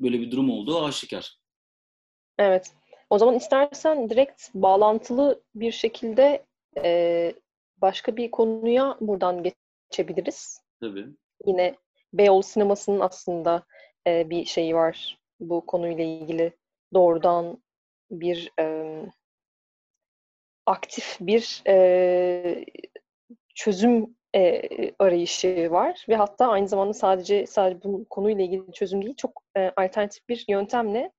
böyle 0.00 0.20
bir 0.20 0.30
durum 0.30 0.50
olduğu 0.50 0.84
aşikar. 0.84 1.36
Evet. 2.38 2.72
O 3.10 3.18
zaman 3.18 3.34
istersen 3.34 4.10
direkt 4.10 4.42
bağlantılı 4.54 5.42
bir 5.54 5.72
şekilde 5.72 6.46
e, 6.84 7.32
başka 7.76 8.16
bir 8.16 8.30
konuya 8.30 8.96
buradan 9.00 9.52
geçebiliriz. 9.90 10.59
Tabii. 10.80 11.06
Yine 11.46 11.76
Beyoğlu 12.12 12.42
sinemasının 12.42 13.00
aslında 13.00 13.62
e, 14.06 14.30
bir 14.30 14.44
şeyi 14.44 14.74
var 14.74 15.18
bu 15.40 15.66
konuyla 15.66 16.04
ilgili 16.04 16.56
doğrudan 16.94 17.62
bir 18.10 18.52
e, 18.60 18.96
aktif 20.66 21.16
bir 21.20 21.62
e, 21.66 22.64
çözüm 23.54 24.16
e, 24.34 24.62
arayışı 24.98 25.68
var 25.70 26.06
ve 26.08 26.16
hatta 26.16 26.48
aynı 26.48 26.68
zamanda 26.68 26.94
sadece 26.94 27.46
sadece 27.46 27.82
bu 27.84 28.06
konuyla 28.10 28.44
ilgili 28.44 28.72
çözüm 28.72 29.02
değil 29.02 29.16
çok 29.16 29.42
e, 29.56 29.72
alternatif 29.76 30.28
bir 30.28 30.44
yöntemle 30.48 31.12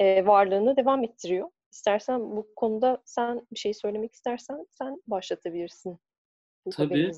e, 0.00 0.26
varlığını 0.26 0.76
devam 0.76 1.04
ettiriyor. 1.04 1.50
İstersen 1.72 2.36
bu 2.36 2.48
konuda 2.56 3.02
sen 3.04 3.46
bir 3.52 3.58
şey 3.58 3.74
söylemek 3.74 4.14
istersen 4.14 4.66
sen 4.70 5.02
başlatabilirsin. 5.06 5.98
Bu 6.66 6.70
Tabii. 6.70 7.12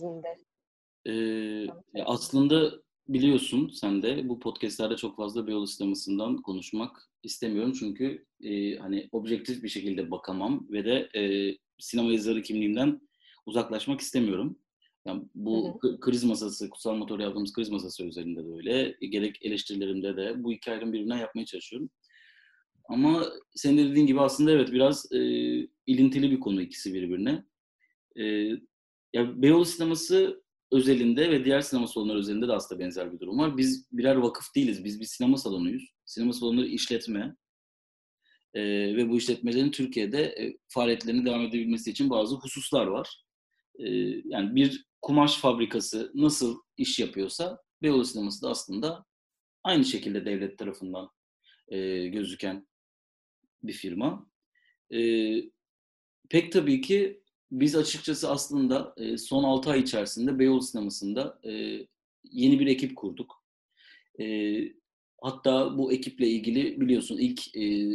Ee, 1.08 1.66
aslında 2.04 2.72
biliyorsun 3.08 3.68
sen 3.68 4.02
de 4.02 4.28
bu 4.28 4.40
podcastlerde 4.40 4.96
çok 4.96 5.16
fazla 5.16 5.46
Beyoğlu 5.46 5.66
sinemasından 5.66 6.42
konuşmak 6.42 7.10
istemiyorum. 7.22 7.72
Çünkü 7.72 8.26
e, 8.44 8.76
hani 8.76 9.08
objektif 9.12 9.62
bir 9.62 9.68
şekilde 9.68 10.10
bakamam 10.10 10.66
ve 10.70 10.84
de 10.84 11.20
e, 11.20 11.54
sinema 11.78 12.12
yazarı 12.12 12.42
kimliğimden 12.42 13.00
uzaklaşmak 13.46 14.00
istemiyorum. 14.00 14.58
Yani 15.06 15.22
bu 15.34 15.80
hı 15.82 15.88
hı. 15.88 16.00
kriz 16.00 16.24
masası, 16.24 16.70
kutsal 16.70 16.94
motor 16.94 17.20
yaptığımız 17.20 17.52
kriz 17.52 17.70
masası 17.70 18.04
üzerinde 18.04 18.44
de 18.44 18.54
öyle. 18.56 18.96
Gerek 19.00 19.38
eleştirilerimde 19.42 20.16
de 20.16 20.44
bu 20.44 20.52
iki 20.52 20.70
ayrım 20.70 20.92
birbirinden 20.92 21.18
yapmaya 21.18 21.44
çalışıyorum. 21.44 21.90
Ama 22.88 23.26
senin 23.54 23.78
de 23.78 23.90
dediğin 23.90 24.06
gibi 24.06 24.20
aslında 24.20 24.50
evet 24.50 24.72
biraz 24.72 25.12
e, 25.12 25.18
ilintili 25.86 26.30
bir 26.30 26.40
konu 26.40 26.62
ikisi 26.62 26.94
birbirine. 26.94 27.44
E, 28.16 28.24
ya 29.12 29.42
Beyoğlu 29.42 29.64
sineması 29.64 30.42
özelinde 30.72 31.30
ve 31.30 31.44
diğer 31.44 31.60
sinema 31.60 31.86
salonları 31.86 32.18
özelinde 32.18 32.48
de 32.48 32.52
aslında 32.52 32.80
benzer 32.80 33.12
bir 33.12 33.20
durum 33.20 33.38
var. 33.38 33.56
Biz 33.56 33.88
birer 33.92 34.16
vakıf 34.16 34.54
değiliz. 34.54 34.84
Biz 34.84 35.00
bir 35.00 35.04
sinema 35.04 35.36
salonuyuz. 35.36 35.92
Sinema 36.04 36.32
salonları 36.32 36.66
işletme. 36.66 37.36
E, 38.54 38.62
ve 38.96 39.08
bu 39.08 39.16
işletmelerin 39.16 39.70
Türkiye'de 39.70 40.22
e, 40.22 40.58
faaliyetlerini 40.68 41.24
devam 41.24 41.40
edebilmesi 41.40 41.90
için 41.90 42.10
bazı 42.10 42.34
hususlar 42.36 42.86
var. 42.86 43.24
E, 43.78 43.88
yani 44.24 44.54
bir 44.54 44.84
kumaş 45.02 45.36
fabrikası 45.36 46.12
nasıl 46.14 46.60
iş 46.76 46.98
yapıyorsa 46.98 47.58
Beyoğlu 47.82 48.04
sineması 48.04 48.42
da 48.42 48.50
aslında 48.50 49.04
aynı 49.64 49.84
şekilde 49.84 50.24
devlet 50.24 50.58
tarafından 50.58 51.10
e, 51.68 52.06
gözüken 52.08 52.68
bir 53.62 53.72
firma. 53.72 54.30
E, 54.92 55.00
pek 56.30 56.52
tabii 56.52 56.80
ki 56.80 57.22
biz 57.50 57.76
açıkçası 57.76 58.30
aslında 58.30 58.94
e, 58.96 59.18
son 59.18 59.44
6 59.44 59.70
ay 59.70 59.80
içerisinde 59.80 60.38
Beyoğlu 60.38 60.62
Sineması'nda 60.62 61.38
e, 61.44 61.52
yeni 62.24 62.60
bir 62.60 62.66
ekip 62.66 62.96
kurduk. 62.96 63.44
E, 64.20 64.58
hatta 65.22 65.78
bu 65.78 65.92
ekiple 65.92 66.28
ilgili 66.28 66.80
biliyorsun 66.80 67.18
ilk 67.18 67.56
e, 67.56 67.90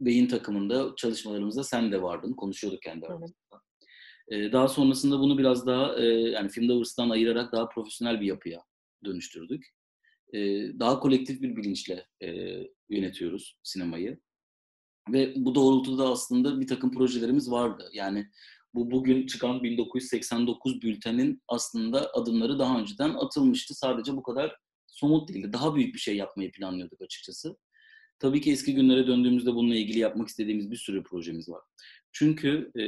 beyin 0.00 0.26
takımında 0.26 0.92
çalışmalarımızda 0.96 1.64
sen 1.64 1.92
de 1.92 2.02
vardın. 2.02 2.32
Konuşuyorduk 2.32 2.82
kendi 2.82 3.06
aramızda. 3.06 3.36
E, 4.28 4.52
daha 4.52 4.68
sonrasında 4.68 5.18
bunu 5.18 5.38
biraz 5.38 5.66
daha 5.66 5.96
e, 5.96 6.04
yani 6.06 6.48
Filmlovers'tan 6.48 7.10
ayırarak 7.10 7.52
daha 7.52 7.68
profesyonel 7.68 8.20
bir 8.20 8.26
yapıya 8.26 8.62
dönüştürdük. 9.04 9.66
E, 10.32 10.38
daha 10.78 11.00
kolektif 11.00 11.42
bir 11.42 11.56
bilinçle 11.56 12.06
e, 12.22 12.58
yönetiyoruz 12.88 13.58
sinemayı. 13.62 14.18
Ve 15.12 15.34
bu 15.36 15.54
doğrultuda 15.54 16.08
aslında 16.08 16.60
bir 16.60 16.66
takım 16.66 16.92
projelerimiz 16.92 17.50
vardı. 17.50 17.90
Yani 17.92 18.30
bu 18.74 18.90
bugün 18.90 19.26
çıkan 19.26 19.62
1989 19.62 20.82
bültenin 20.82 21.42
aslında 21.48 22.10
adımları 22.14 22.58
daha 22.58 22.80
önceden 22.80 23.10
atılmıştı. 23.14 23.74
Sadece 23.74 24.16
bu 24.16 24.22
kadar 24.22 24.56
somut 24.86 25.28
değildi. 25.28 25.52
Daha 25.52 25.74
büyük 25.74 25.94
bir 25.94 26.00
şey 26.00 26.16
yapmayı 26.16 26.52
planlıyorduk 26.52 27.02
açıkçası. 27.02 27.56
tabii 28.18 28.40
ki 28.40 28.52
eski 28.52 28.74
günlere 28.74 29.06
döndüğümüzde 29.06 29.54
bununla 29.54 29.74
ilgili 29.74 29.98
yapmak 29.98 30.28
istediğimiz 30.28 30.70
bir 30.70 30.76
sürü 30.76 31.02
projemiz 31.02 31.48
var. 31.48 31.62
Çünkü 32.12 32.70
e, 32.80 32.84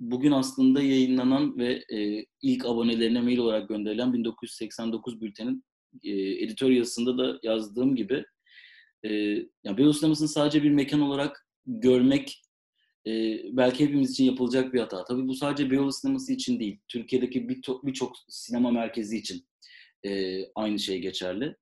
bugün 0.00 0.32
aslında 0.32 0.82
yayınlanan 0.82 1.58
ve 1.58 1.84
e, 1.92 2.26
ilk 2.42 2.66
abonelerine 2.66 3.20
mail 3.20 3.38
olarak 3.38 3.68
gönderilen 3.68 4.12
1989 4.12 5.20
bültenin 5.20 5.64
e, 6.04 6.10
editör 6.44 6.70
yazısında 6.70 7.18
da 7.18 7.38
yazdığım 7.42 7.96
gibi 7.96 8.24
e, 9.04 9.10
yani 9.64 9.76
Beyoğlu 9.76 9.94
sinemasını 9.94 10.28
sadece 10.28 10.62
bir 10.62 10.70
mekan 10.70 11.00
olarak 11.00 11.46
görmek 11.66 12.42
e, 13.06 13.40
belki 13.56 13.84
hepimiz 13.84 14.10
için 14.10 14.24
yapılacak 14.24 14.74
bir 14.74 14.80
hata. 14.80 15.04
Tabii 15.04 15.28
bu 15.28 15.34
sadece 15.34 15.70
Beyoğlu 15.70 15.92
sineması 15.92 16.32
için 16.32 16.60
değil. 16.60 16.80
Türkiye'deki 16.88 17.48
birçok 17.48 17.86
bir 17.86 18.00
sinema 18.28 18.70
merkezi 18.70 19.18
için 19.18 19.46
e, 20.04 20.40
aynı 20.54 20.78
şey 20.78 20.98
geçerli. 21.00 21.56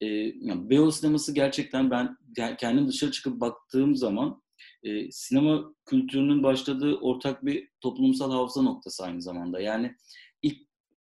E, 0.00 0.06
yani 0.40 0.70
Beyoğlu 0.70 0.92
sineması 0.92 1.34
gerçekten 1.34 1.90
ben 1.90 2.16
kendim 2.58 2.88
dışarı 2.88 3.10
çıkıp 3.10 3.40
baktığım 3.40 3.96
zaman 3.96 4.42
e, 4.82 5.10
sinema 5.10 5.74
kültürünün 5.86 6.42
başladığı 6.42 6.96
ortak 6.96 7.44
bir 7.44 7.68
toplumsal 7.80 8.32
hafıza 8.32 8.62
noktası 8.62 9.04
aynı 9.04 9.22
zamanda. 9.22 9.60
Yani 9.60 9.94
ilk 10.42 10.58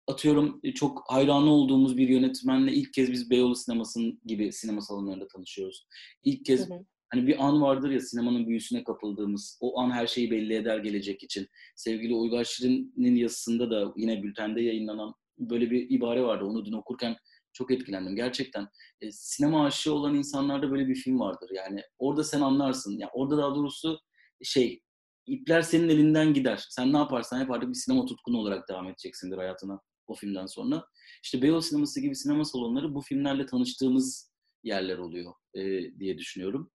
atıyorum 0.07 0.59
e, 0.63 0.73
çok 0.73 1.03
hayranı 1.07 1.49
olduğumuz 1.49 1.97
bir 1.97 2.09
yönetmenle 2.09 2.73
ilk 2.73 2.93
kez 2.93 3.11
biz 3.11 3.29
Beyoğlu 3.29 3.55
sinemasının 3.55 4.21
gibi 4.25 4.53
sinema 4.53 4.81
salonlarında 4.81 5.27
tanışıyoruz. 5.27 5.87
İlk 6.23 6.45
kez 6.45 6.69
hı 6.69 6.73
hı. 6.73 6.85
Hani 7.09 7.27
bir 7.27 7.45
an 7.45 7.61
vardır 7.61 7.91
ya 7.91 7.99
sinemanın 7.99 8.47
büyüsüne 8.47 8.83
kapıldığımız, 8.83 9.57
o 9.61 9.79
an 9.79 9.91
her 9.91 10.07
şeyi 10.07 10.31
belli 10.31 10.53
eder 10.55 10.77
gelecek 10.77 11.23
için. 11.23 11.47
Sevgili 11.75 12.13
Uygar 12.13 12.43
Şirin'in 12.43 13.15
yazısında 13.15 13.71
da 13.71 13.93
yine 13.97 14.23
bültende 14.23 14.61
yayınlanan 14.61 15.13
böyle 15.37 15.71
bir 15.71 15.89
ibare 15.89 16.23
vardı. 16.23 16.45
Onu 16.45 16.65
dün 16.65 16.73
okurken 16.73 17.15
çok 17.53 17.71
etkilendim. 17.71 18.15
Gerçekten 18.15 18.67
e, 19.01 19.11
sinema 19.11 19.65
aşığı 19.65 19.93
olan 19.93 20.15
insanlarda 20.15 20.71
böyle 20.71 20.87
bir 20.87 20.95
film 20.95 21.19
vardır. 21.19 21.49
Yani 21.53 21.81
orada 21.97 22.23
sen 22.23 22.41
anlarsın. 22.41 22.97
Yani 22.99 23.11
orada 23.13 23.37
daha 23.37 23.55
doğrusu 23.55 23.99
şey 24.43 24.81
ipler 25.25 25.61
senin 25.61 25.89
elinden 25.89 26.33
gider. 26.33 26.65
Sen 26.69 26.93
ne 26.93 26.97
yaparsan 26.97 27.39
yap 27.39 27.51
artık 27.51 27.69
bir 27.69 27.73
sinema 27.73 28.05
tutkunu 28.05 28.37
olarak 28.37 28.69
devam 28.69 28.89
edeceksindir 28.89 29.37
hayatına 29.37 29.79
o 30.07 30.15
filmden 30.15 30.45
sonra. 30.45 30.85
İşte 31.23 31.41
Beyoğlu 31.41 31.61
sineması 31.61 32.01
gibi 32.01 32.15
sinema 32.15 32.45
salonları 32.45 32.95
bu 32.95 33.01
filmlerle 33.01 33.45
tanıştığımız 33.45 34.31
yerler 34.63 34.97
oluyor 34.97 35.33
e, 35.53 35.61
diye 35.99 36.17
düşünüyorum. 36.17 36.71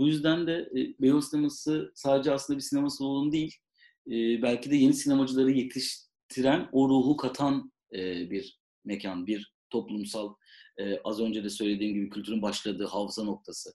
Bu 0.00 0.06
yüzden 0.06 0.46
de 0.46 0.70
e, 0.76 1.02
Beyoğlu 1.02 1.22
sineması 1.22 1.92
sadece 1.94 2.32
aslında 2.32 2.56
bir 2.56 2.62
sinema 2.62 2.90
salonu 2.90 3.32
değil, 3.32 3.56
e, 4.06 4.42
belki 4.42 4.70
de 4.70 4.76
yeni 4.76 4.94
sinemacıları 4.94 5.50
yetiştiren, 5.50 6.68
o 6.72 6.88
ruhu 6.88 7.16
katan 7.16 7.72
e, 7.94 8.30
bir 8.30 8.60
mekan, 8.84 9.26
bir 9.26 9.54
toplumsal, 9.70 10.34
e, 10.78 10.98
az 11.04 11.20
önce 11.20 11.44
de 11.44 11.50
söylediğim 11.50 11.94
gibi 11.94 12.10
kültürün 12.10 12.42
başladığı 12.42 12.86
havza 12.86 13.24
noktası. 13.24 13.72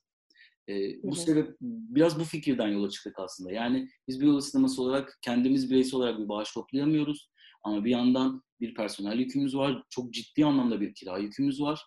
E, 0.68 1.02
bu 1.02 1.14
sebep 1.14 1.56
biraz 1.60 2.20
bu 2.20 2.24
fikirden 2.24 2.68
yola 2.68 2.90
çıktık 2.90 3.18
aslında. 3.18 3.52
Yani 3.52 3.88
biz 4.08 4.20
bir 4.20 4.26
yol 4.26 4.40
sineması 4.40 4.82
olarak 4.82 5.18
kendimiz 5.22 5.70
bireysel 5.70 5.94
olarak 5.94 6.18
bir 6.18 6.28
bağış 6.28 6.52
toplayamıyoruz. 6.52 7.30
Ama 7.62 7.84
bir 7.84 7.90
yandan 7.90 8.42
bir 8.60 8.74
personel 8.74 9.18
yükümüz 9.18 9.56
var. 9.56 9.82
Çok 9.90 10.12
ciddi 10.12 10.44
anlamda 10.44 10.80
bir 10.80 10.94
kira 10.94 11.18
yükümüz 11.18 11.60
var. 11.60 11.80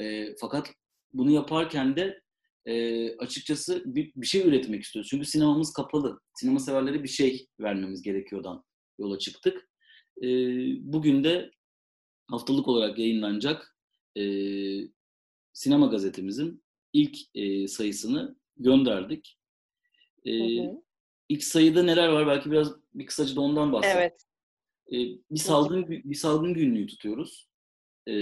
E, 0.00 0.36
fakat 0.36 0.74
bunu 1.12 1.30
yaparken 1.30 1.96
de 1.96 2.23
e, 2.66 3.16
açıkçası 3.16 3.82
bir, 3.86 4.12
bir 4.16 4.26
şey 4.26 4.48
üretmek 4.48 4.82
istiyoruz. 4.82 5.10
Çünkü 5.10 5.26
sinemamız 5.26 5.72
kapalı. 5.72 6.20
Sinema 6.34 6.58
severlere 6.58 7.02
bir 7.02 7.08
şey 7.08 7.46
vermemiz 7.60 8.02
gerekiyordan 8.02 8.64
yola 8.98 9.18
çıktık. 9.18 9.68
E, 10.22 10.28
bugün 10.92 11.24
de 11.24 11.50
haftalık 12.26 12.68
olarak 12.68 12.98
yayınlanacak 12.98 13.76
e, 14.18 14.24
sinema 15.52 15.86
gazetemizin 15.86 16.64
ilk 16.92 17.16
e, 17.34 17.68
sayısını 17.68 18.36
gönderdik. 18.56 19.38
E, 20.24 20.58
hı 20.58 20.62
hı. 20.62 20.84
İlk 21.28 21.44
sayıda 21.44 21.82
neler 21.82 22.08
var? 22.08 22.26
Belki 22.26 22.50
biraz 22.50 22.72
bir 22.94 23.06
kısaca 23.06 23.36
da 23.36 23.40
ondan 23.40 23.72
bahsedelim. 23.72 23.98
Evet. 24.00 24.24
E, 24.92 24.96
bir 25.30 25.38
salgın 25.38 25.88
bir 25.88 26.14
salgın 26.14 26.54
günlüğü 26.54 26.86
tutuyoruz. 26.86 27.48
E, 28.08 28.14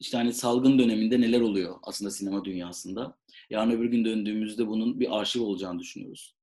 işte 0.00 0.16
hani 0.16 0.32
salgın 0.32 0.78
döneminde 0.78 1.20
neler 1.20 1.40
oluyor 1.40 1.76
aslında 1.82 2.10
sinema 2.10 2.44
dünyasında. 2.44 3.16
Yarın 3.50 3.70
öbür 3.70 3.86
gün 3.86 4.04
döndüğümüzde 4.04 4.66
bunun 4.66 5.00
bir 5.00 5.18
arşiv 5.20 5.42
olacağını 5.42 5.78
düşünüyoruz. 5.78 6.36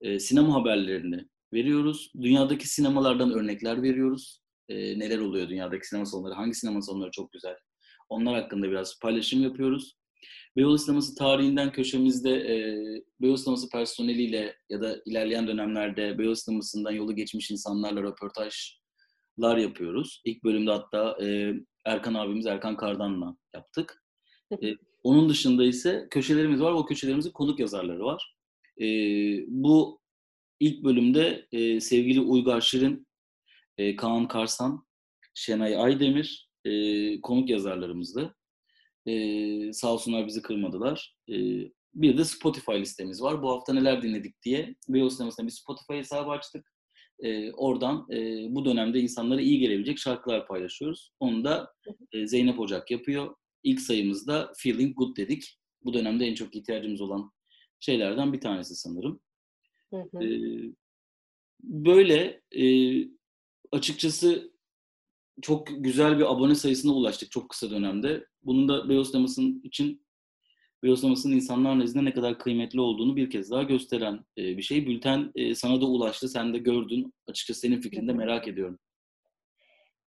E, 0.00 0.20
sinema 0.20 0.54
haberlerini 0.54 1.28
veriyoruz. 1.52 2.12
Dünyadaki 2.20 2.68
sinemalardan 2.68 3.32
örnekler 3.32 3.82
veriyoruz 3.82 4.40
e, 4.68 4.98
neler 4.98 5.18
oluyor 5.18 5.48
dünyadaki 5.48 5.88
sinema 5.88 6.06
salonları, 6.06 6.34
hangi 6.34 6.54
sinema 6.54 6.82
salonları 6.82 7.10
çok 7.10 7.32
güzel. 7.32 7.56
Onlar 8.08 8.42
hakkında 8.42 8.70
biraz 8.70 9.00
paylaşım 9.00 9.42
yapıyoruz. 9.42 9.96
Beyoğlu 10.56 10.78
Sineması 10.78 11.14
tarihinden 11.14 11.72
köşemizde 11.72 12.30
e, 12.30 12.56
Beyoğlu 13.20 13.38
Sineması 13.38 13.68
personeliyle 13.68 14.56
ya 14.70 14.80
da 14.80 15.02
ilerleyen 15.06 15.46
dönemlerde 15.46 16.18
Beyoğlu 16.18 16.36
Sineması'ndan 16.36 16.90
yolu 16.90 17.16
geçmiş 17.16 17.50
insanlarla 17.50 18.02
röportajlar 18.02 19.56
yapıyoruz. 19.56 20.22
İlk 20.24 20.44
bölümde 20.44 20.70
hatta 20.70 21.24
e, 21.24 21.54
Erkan 21.86 22.14
abimiz 22.14 22.46
Erkan 22.46 22.76
Kardan'la 22.76 23.36
yaptık. 23.54 24.04
E, 24.62 24.74
onun 25.02 25.28
dışında 25.28 25.64
ise 25.64 26.06
köşelerimiz 26.10 26.60
var. 26.60 26.72
O 26.72 26.86
köşelerimizin 26.86 27.30
konuk 27.30 27.60
yazarları 27.60 28.04
var. 28.04 28.36
E, 28.80 28.86
bu 29.48 30.00
ilk 30.60 30.84
bölümde 30.84 31.46
e, 31.52 31.80
sevgili 31.80 32.20
Uygar 32.20 32.60
Şirin 32.60 33.06
e, 33.78 33.96
Kaan 33.96 34.28
Karsan, 34.28 34.86
Şenay 35.34 35.76
Aydemir 35.76 36.50
e, 36.64 37.20
konuk 37.20 37.50
yazarlarımızdı. 37.50 38.36
E, 39.06 39.72
sağ 39.72 39.92
olsunlar 39.92 40.26
bizi 40.26 40.42
kırmadılar. 40.42 41.16
E, 41.28 41.36
bir 41.94 42.18
de 42.18 42.24
Spotify 42.24 42.72
listemiz 42.72 43.22
var. 43.22 43.42
Bu 43.42 43.50
hafta 43.50 43.72
neler 43.72 44.02
dinledik 44.02 44.42
diye 44.42 44.74
Beyoğlu 44.88 45.10
Sineması'na 45.10 45.46
bir 45.46 45.52
Spotify 45.52 45.92
hesabı 45.92 46.30
açtık. 46.30 46.75
E, 47.20 47.52
oradan 47.52 48.06
e, 48.12 48.46
bu 48.50 48.64
dönemde 48.64 49.00
insanlara 49.00 49.40
iyi 49.40 49.58
gelebilecek 49.58 49.98
şarkılar 49.98 50.46
paylaşıyoruz. 50.46 51.10
Onu 51.20 51.44
da 51.44 51.72
e, 52.12 52.26
Zeynep 52.26 52.60
Ocak 52.60 52.90
yapıyor. 52.90 53.34
İlk 53.62 53.80
sayımızda 53.80 54.52
Feeling 54.56 54.96
Good 54.96 55.16
dedik. 55.16 55.58
Bu 55.84 55.94
dönemde 55.94 56.26
en 56.26 56.34
çok 56.34 56.56
ihtiyacımız 56.56 57.00
olan 57.00 57.32
şeylerden 57.80 58.32
bir 58.32 58.40
tanesi 58.40 58.74
sanırım. 58.74 59.20
Hı 59.90 59.96
hı. 59.96 60.24
E, 60.24 60.28
böyle 61.62 62.42
e, 62.52 62.64
açıkçası 63.72 64.52
çok 65.42 65.68
güzel 65.78 66.18
bir 66.18 66.32
abone 66.32 66.54
sayısına 66.54 66.92
ulaştık 66.92 67.30
çok 67.30 67.48
kısa 67.48 67.70
dönemde. 67.70 68.26
Bunun 68.42 68.68
da 68.68 68.88
Beyoğlu 68.88 69.04
Sineması'nın 69.04 69.60
için 69.64 70.05
Beyoğlu 70.82 70.96
Sineması'nın 70.96 71.34
insanlar 71.34 71.78
nezdinde 71.78 72.04
ne 72.04 72.12
kadar 72.12 72.38
kıymetli 72.38 72.80
olduğunu 72.80 73.16
bir 73.16 73.30
kez 73.30 73.50
daha 73.50 73.62
gösteren 73.62 74.14
e, 74.38 74.42
bir 74.42 74.62
şey. 74.62 74.86
Bülten 74.86 75.32
e, 75.34 75.54
sana 75.54 75.80
da 75.80 75.86
ulaştı, 75.86 76.28
sen 76.28 76.54
de 76.54 76.58
gördün. 76.58 77.14
Açıkçası 77.28 77.60
senin 77.60 77.80
fikrini 77.80 78.08
de 78.08 78.12
merak 78.12 78.48
ediyorum. 78.48 78.78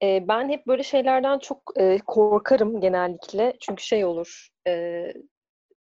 E, 0.04 0.28
ben 0.28 0.49
hep 0.49 0.67
böyle 0.67 0.84
şeylerden 0.84 1.39
çok 1.39 1.73
korkarım 2.08 2.82
genellikle. 2.82 3.54
Çünkü 3.60 3.84
şey 3.84 4.06
olur, 4.06 4.49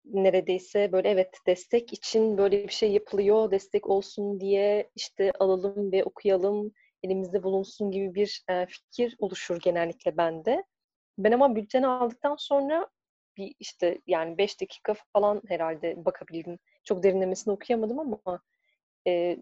neredeyse 0.05 0.93
böyle 0.93 1.09
evet 1.09 1.39
destek 1.47 1.93
için 1.93 2.39
böyle 2.39 2.69
bir 2.69 2.73
şey 2.73 2.93
yapılıyor, 2.93 3.51
destek 3.51 3.91
olsun 3.91 4.41
diye 4.41 4.91
işte 4.95 5.33
alalım 5.39 5.93
ve 5.93 6.05
okuyalım 6.05 6.73
elimizde 7.03 7.43
bulunsun 7.43 7.91
gibi 7.91 8.15
bir 8.15 8.45
e, 8.51 8.67
fikir 8.67 9.17
oluşur 9.19 9.61
genellikle 9.61 10.17
bende. 10.17 10.65
Ben 11.19 11.33
ama 11.33 11.57
bülteni 11.57 11.87
aldıktan 11.87 12.37
sonra 12.39 12.89
bir 13.37 13.55
işte 13.61 13.99
yani 14.07 14.39
beş 14.39 14.61
dakika 14.61 14.95
falan 15.13 15.43
herhalde 15.49 16.05
bakabildim. 16.05 16.59
Çok 16.85 17.03
derinlemesine 17.03 17.55
okuyamadım 17.55 17.99
ama 17.99 18.41
e, 19.07 19.37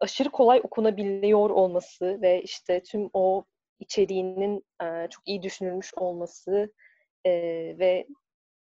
aşırı 0.00 0.30
kolay 0.30 0.60
okunabiliyor 0.64 1.50
olması 1.50 2.18
ve 2.22 2.42
işte 2.42 2.82
tüm 2.82 3.10
o 3.12 3.44
içeriğinin 3.78 4.64
e, 4.82 5.08
çok 5.10 5.28
iyi 5.28 5.42
düşünülmüş 5.42 5.94
olması 5.94 6.72
e, 7.24 7.32
ve 7.78 8.06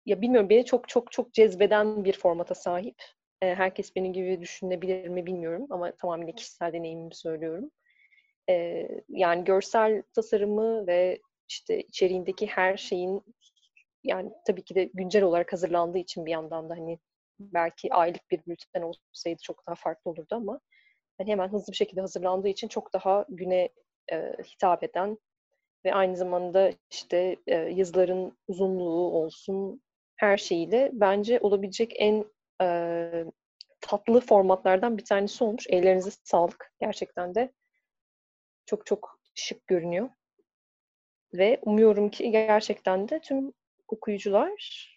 ya 0.07 0.21
bilmiyorum 0.21 0.51
beni 0.51 0.65
çok 0.65 0.89
çok 0.89 1.13
çok 1.13 1.33
cezbeden 1.35 2.05
bir 2.05 2.19
formata 2.19 2.55
sahip. 2.55 2.97
E, 3.43 3.55
herkes 3.55 3.97
benim 3.97 4.13
gibi 4.13 4.41
düşünebilir 4.41 5.09
mi 5.09 5.27
bilmiyorum 5.27 5.67
ama 5.71 5.93
tamamen 5.93 6.33
kişisel 6.33 6.73
deneyimimi 6.73 7.15
söylüyorum. 7.15 7.71
E, 8.51 8.89
yani 9.09 9.45
görsel 9.45 10.03
tasarımı 10.15 10.87
ve 10.87 11.21
işte 11.49 11.81
içeriğindeki 11.83 12.47
her 12.47 12.77
şeyin 12.77 13.23
yani 14.05 14.33
tabii 14.47 14.65
ki 14.65 14.75
de 14.75 14.91
güncel 14.95 15.23
olarak 15.23 15.53
hazırlandığı 15.53 15.99
için 15.99 16.27
bir 16.27 16.31
yandan 16.31 16.71
da 16.71 16.75
hani 16.75 16.99
belki 17.41 17.95
aylık 17.95 18.31
bir 18.31 18.41
bülten 18.47 18.83
olsaydı 18.83 19.39
çok 19.43 19.67
daha 19.67 19.75
farklı 19.75 20.11
olurdu 20.11 20.35
ama 20.35 20.61
hani 21.19 21.31
hemen 21.31 21.49
hızlı 21.49 21.73
bir 21.73 21.77
şekilde 21.77 22.01
hazırlandığı 22.01 22.49
için 22.49 22.69
çok 22.69 22.93
daha 22.93 23.27
güne 23.29 23.69
e, 24.13 24.33
hitap 24.45 24.83
eden 24.83 25.19
ve 25.85 25.95
aynı 25.95 26.17
zamanda 26.17 26.73
işte 26.91 27.37
e, 27.47 27.57
yazıların 27.57 28.39
uzunluğu 28.49 29.11
olsun 29.13 29.83
her 30.17 30.37
şeyiyle 30.37 30.91
bence 30.93 31.41
olabilecek 31.41 31.93
en 31.97 32.25
e, 32.63 33.25
tatlı 33.81 34.21
formatlardan 34.21 34.99
bir 34.99 35.05
tanesi 35.05 35.45
olmuş. 35.45 35.67
Ellerinize 35.69 36.11
sağlık 36.25 36.73
gerçekten 36.81 37.35
de 37.35 37.53
çok 38.67 38.87
çok 38.87 39.21
şık 39.35 39.67
görünüyor. 39.67 40.11
Ve 41.35 41.59
umuyorum 41.63 42.11
ki 42.11 42.31
gerçekten 42.31 43.09
de 43.09 43.21
tüm 43.21 43.53
okuyucular 43.89 44.89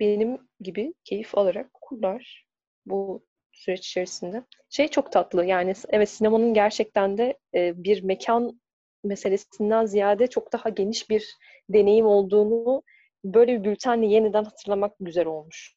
benim 0.00 0.38
gibi 0.60 0.94
keyif 1.04 1.38
alarak 1.38 1.70
okurlar 1.76 2.46
bu 2.86 3.26
süreç 3.52 3.86
içerisinde. 3.88 4.44
Şey 4.70 4.88
çok 4.88 5.12
tatlı 5.12 5.44
yani 5.46 5.74
evet 5.88 6.08
sinemanın 6.08 6.54
gerçekten 6.54 7.18
de 7.18 7.38
e, 7.54 7.84
bir 7.84 8.02
mekan 8.02 8.60
meselesinden 9.04 9.86
ziyade 9.86 10.26
çok 10.26 10.52
daha 10.52 10.68
geniş 10.68 11.10
bir 11.10 11.36
deneyim 11.68 12.06
olduğunu 12.06 12.82
böyle 13.24 13.58
bir 13.60 13.64
bültenle 13.64 14.06
yeniden 14.06 14.44
hatırlamak 14.44 14.94
güzel 15.00 15.26
olmuş 15.26 15.76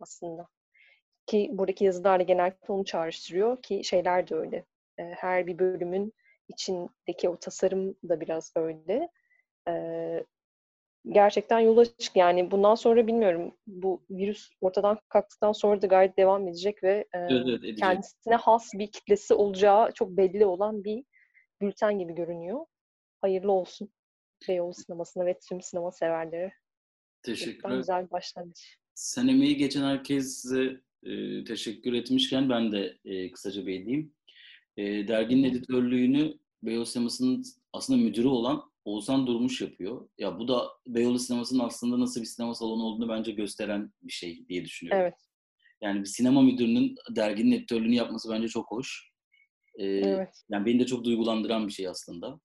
aslında. 0.00 0.46
Ki 1.26 1.48
buradaki 1.52 1.84
yazılarla 1.84 2.22
genellikle 2.22 2.72
onu 2.74 2.84
çağrıştırıyor 2.84 3.62
ki 3.62 3.84
şeyler 3.84 4.28
de 4.28 4.34
öyle. 4.34 4.64
E, 4.98 5.02
her 5.02 5.46
bir 5.46 5.58
bölümün 5.58 6.12
içindeki 6.48 7.28
o 7.28 7.36
tasarım 7.36 7.94
da 8.08 8.20
biraz 8.20 8.52
öyle. 8.56 9.08
E, 9.68 9.72
gerçekten 11.08 11.60
yol 11.60 11.78
açık. 11.78 12.16
Yani 12.16 12.50
bundan 12.50 12.74
sonra 12.74 13.06
bilmiyorum 13.06 13.54
bu 13.66 14.04
virüs 14.10 14.50
ortadan 14.60 14.98
kalktıktan 15.08 15.52
sonra 15.52 15.82
da 15.82 15.86
gayet 15.86 16.18
devam 16.18 16.48
edecek 16.48 16.82
ve 16.82 17.08
e, 17.14 17.18
evet, 17.18 17.46
evet, 17.64 17.78
kendisine 17.78 18.34
has 18.34 18.70
bir 18.74 18.86
kitlesi 18.86 19.34
olacağı 19.34 19.92
çok 19.92 20.10
belli 20.10 20.46
olan 20.46 20.84
bir 20.84 21.04
bülten 21.60 21.98
gibi 21.98 22.14
görünüyor. 22.14 22.66
Hayırlı 23.20 23.52
olsun 23.52 23.90
Beyoğlu 24.48 24.74
sinemasına 24.74 25.26
ve 25.26 25.38
tüm 25.48 25.60
sinema 25.60 25.92
severlere. 25.92 26.52
Teşekkürler. 27.22 27.76
Güzel 27.76 28.06
bir 28.06 28.10
başlangıç. 28.10 28.76
Sen 28.94 29.28
emeği 29.28 29.56
geçen 29.56 29.82
herkese 29.82 30.80
e, 31.02 31.44
teşekkür 31.44 31.92
etmişken 31.92 32.50
ben 32.50 32.72
de 32.72 32.98
e, 33.04 33.30
kısaca 33.30 33.66
belirleyeyim. 33.66 34.12
E, 34.76 35.08
derginin 35.08 35.44
editörlüğünü 35.50 36.38
Beyoğlu 36.62 36.86
Sineması'nın 36.86 37.44
aslında 37.72 38.02
müdürü 38.02 38.26
olan 38.26 38.62
Oğuzhan 38.84 39.26
Durmuş 39.26 39.60
yapıyor. 39.60 40.08
Ya 40.18 40.38
bu 40.38 40.48
da 40.48 40.68
Beyoğlu 40.86 41.18
sinemasının 41.18 41.64
aslında 41.64 42.00
nasıl 42.00 42.20
bir 42.20 42.26
sinema 42.26 42.54
salonu 42.54 42.82
olduğunu 42.82 43.08
bence 43.08 43.32
gösteren 43.32 43.92
bir 44.02 44.12
şey 44.12 44.48
diye 44.48 44.64
düşünüyorum. 44.64 45.02
Evet. 45.02 45.14
Yani 45.82 46.00
bir 46.00 46.06
sinema 46.06 46.42
müdürünün 46.42 46.96
derginin 47.16 47.52
editörlüğünü 47.52 47.94
yapması 47.94 48.30
bence 48.30 48.48
çok 48.48 48.70
hoş. 48.70 49.10
Ee, 49.78 49.86
evet. 49.86 50.44
Yani 50.48 50.66
beni 50.66 50.80
de 50.80 50.86
çok 50.86 51.04
duygulandıran 51.04 51.68
bir 51.68 51.72
şey 51.72 51.88
aslında. 51.88 52.40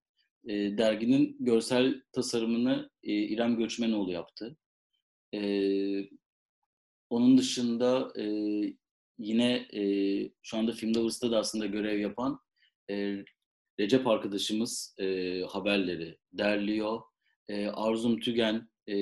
Ee, 0.47 0.77
derginin 0.77 1.37
görsel 1.39 2.01
tasarımını 2.11 2.89
e, 3.03 3.13
İrem 3.13 3.57
Göçmenoğlu 3.57 4.11
yaptı. 4.11 4.57
Ee, 5.33 6.09
onun 7.09 7.37
dışında 7.37 8.13
e, 8.19 8.25
yine 9.17 9.67
e, 9.73 9.83
şu 10.41 10.57
anda 10.57 10.71
Film 10.71 10.95
Lovers'ta 10.95 11.31
da 11.31 11.39
aslında 11.39 11.65
görev 11.65 11.99
yapan 11.99 12.39
e, 12.91 13.23
Recep 13.79 14.07
arkadaşımız 14.07 14.95
e, 14.99 15.39
haberleri 15.41 16.17
derliyor. 16.33 17.01
E, 17.47 17.67
Arzum 17.67 18.19
Tügen 18.19 18.69
e, 18.89 18.95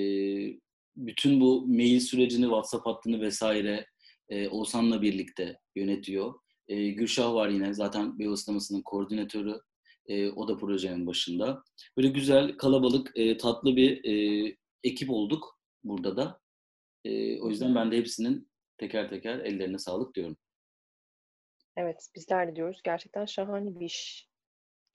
bütün 0.96 1.42
bu 1.42 1.68
mail 1.68 2.00
sürecini, 2.00 2.44
WhatsApp 2.44 2.86
hattını 2.86 3.22
vesaire 3.22 3.86
e, 4.30 4.48
Oğuzhan'la 4.48 5.02
birlikte 5.02 5.60
yönetiyor. 5.76 6.34
E, 6.68 6.90
Gülşah 6.90 7.34
var 7.34 7.50
yine 7.50 7.74
zaten 7.74 8.20
Beyoğlu 8.20 8.38
Sineması'nın 8.38 8.82
koordinatörü. 8.82 9.60
E, 10.06 10.30
o 10.30 10.48
da 10.48 10.58
projenin 10.58 11.08
başında. 11.08 11.64
Böyle 11.98 12.08
güzel, 12.08 12.58
kalabalık, 12.58 13.12
e, 13.16 13.38
tatlı 13.38 13.76
bir 13.76 14.06
e, 14.06 14.56
ekip 14.84 15.10
olduk 15.10 15.60
burada 15.84 16.18
da. 16.18 16.40
E, 17.06 17.42
o 17.42 17.50
yüzden 17.50 17.76
ben 17.76 17.92
de 17.92 17.98
hepsinin 17.98 18.50
teker 18.78 19.10
teker 19.10 19.40
ellerine 19.40 19.78
sağlık 19.78 20.16
diyorum. 20.16 20.38
Evet, 21.78 22.10
bizler 22.16 22.48
de 22.48 22.56
diyoruz. 22.56 22.82
Gerçekten 22.84 23.26
şahane 23.26 23.80
bir 23.80 23.86
iş 23.86 24.27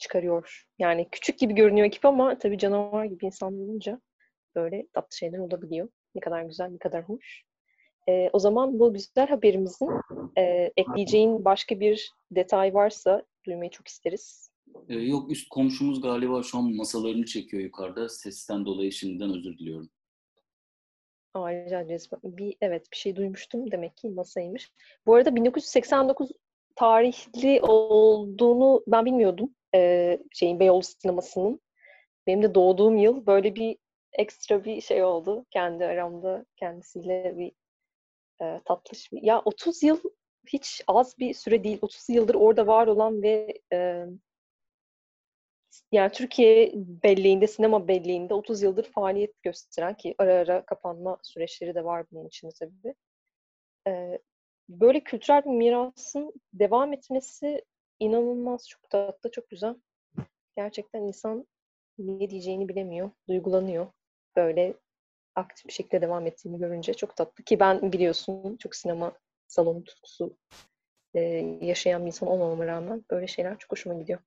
çıkarıyor. 0.03 0.65
Yani 0.79 1.09
küçük 1.13 1.39
gibi 1.39 1.55
görünüyor 1.55 1.87
ekip 1.87 2.05
ama 2.05 2.39
tabii 2.39 2.59
canavar 2.59 3.05
gibi 3.05 3.27
insan 3.27 3.55
olunca 3.55 4.01
böyle 4.55 4.87
tatlı 4.93 5.17
şeyler 5.17 5.39
olabiliyor. 5.39 5.89
Ne 6.15 6.21
kadar 6.21 6.43
güzel, 6.43 6.69
ne 6.69 6.79
kadar 6.79 7.05
hoş. 7.05 7.45
Ee, 8.09 8.31
o 8.33 8.39
zaman 8.39 8.79
bu 8.79 8.95
güzel 8.95 9.29
haberimizin 9.29 9.89
e, 10.39 10.73
ekleyeceğin 10.77 11.45
başka 11.45 11.81
bir 11.81 12.13
detay 12.31 12.75
varsa 12.75 13.23
duymayı 13.47 13.71
çok 13.71 13.89
isteriz. 13.89 14.51
Ee, 14.89 14.95
yok 14.95 15.31
üst 15.31 15.49
komşumuz 15.49 16.01
galiba 16.01 16.43
şu 16.43 16.59
an 16.59 16.77
masalarını 16.77 17.25
çekiyor 17.25 17.63
yukarıda. 17.63 18.09
Sesten 18.09 18.67
dolayı 18.67 18.93
şimdiden 18.93 19.31
özür 19.31 19.59
diliyorum. 19.59 19.91
Aa, 21.35 21.53
rica 21.53 21.81
ederiz. 21.81 22.11
Bir, 22.25 22.57
evet 22.61 22.87
bir 22.93 22.97
şey 22.97 23.17
duymuştum. 23.17 23.71
Demek 23.71 23.97
ki 23.97 24.09
masaymış. 24.09 24.73
Bu 25.07 25.15
arada 25.15 25.37
1989 25.37 26.31
tarihli 26.77 27.61
olduğunu 27.63 28.85
ben 28.87 29.05
bilmiyordum 29.05 29.55
e, 29.75 30.19
şeyin 30.33 30.61
Beyoğlu 30.61 30.83
sinemasının. 30.83 31.61
Benim 32.27 32.43
de 32.43 32.55
doğduğum 32.55 32.97
yıl 32.97 33.27
böyle 33.27 33.55
bir 33.55 33.79
ekstra 34.13 34.65
bir 34.65 34.81
şey 34.81 35.05
oldu. 35.05 35.47
Kendi 35.51 35.85
aramda 35.85 36.47
kendisiyle 36.57 37.39
bir 37.39 37.53
e, 38.43 38.61
tatlış 38.65 39.13
bir... 39.13 39.23
Ya 39.23 39.43
30 39.45 39.83
yıl 39.83 40.01
hiç 40.47 40.83
az 40.87 41.19
bir 41.19 41.35
süre 41.35 41.65
değil. 41.65 41.79
30 41.83 42.09
yıldır 42.09 42.35
orada 42.35 42.67
var 42.67 42.87
olan 42.87 43.23
ve 43.23 43.61
e, 43.73 44.07
yani 45.93 46.13
Türkiye 46.13 46.73
belleğinde, 46.75 47.47
sinema 47.47 47.89
belleğinde 47.89 48.35
30 48.35 48.63
yıldır 48.63 48.85
faaliyet 48.85 49.43
gösteren 49.43 49.97
ki 49.97 50.15
ara 50.19 50.35
ara 50.35 50.65
kapanma 50.67 51.19
süreçleri 51.23 51.75
de 51.75 51.85
var 51.85 52.07
bunun 52.13 52.27
içinde 52.27 52.53
tabii. 52.59 52.95
Ee, 53.89 54.19
böyle 54.69 55.01
kültürel 55.01 55.45
bir 55.45 55.51
mirasın 55.51 56.33
devam 56.53 56.93
etmesi 56.93 57.65
inanılmaz 58.03 58.69
çok 58.69 58.91
tatlı, 58.91 59.31
çok 59.31 59.49
güzel. 59.49 59.75
Gerçekten 60.57 61.03
insan 61.03 61.47
ne 61.99 62.31
diyeceğini 62.31 62.69
bilemiyor, 62.69 63.11
duygulanıyor. 63.29 63.87
Böyle 64.37 64.75
aktif 65.35 65.67
bir 65.67 65.73
şekilde 65.73 66.01
devam 66.01 66.27
ettiğini 66.27 66.59
görünce 66.59 66.95
çok 66.95 67.17
tatlı. 67.17 67.45
Ki 67.45 67.61
ben 67.61 67.93
biliyorsun 67.93 68.57
çok 68.57 68.77
sinema 68.77 69.13
salonu 69.47 69.85
tutkusu 69.85 70.37
e, 71.15 71.21
yaşayan 71.61 72.03
bir 72.03 72.07
insan 72.07 72.29
olmamama 72.29 72.67
rağmen 72.67 73.05
böyle 73.11 73.27
şeyler 73.27 73.59
çok 73.59 73.73
hoşuma 73.73 73.95
gidiyor. 73.95 74.21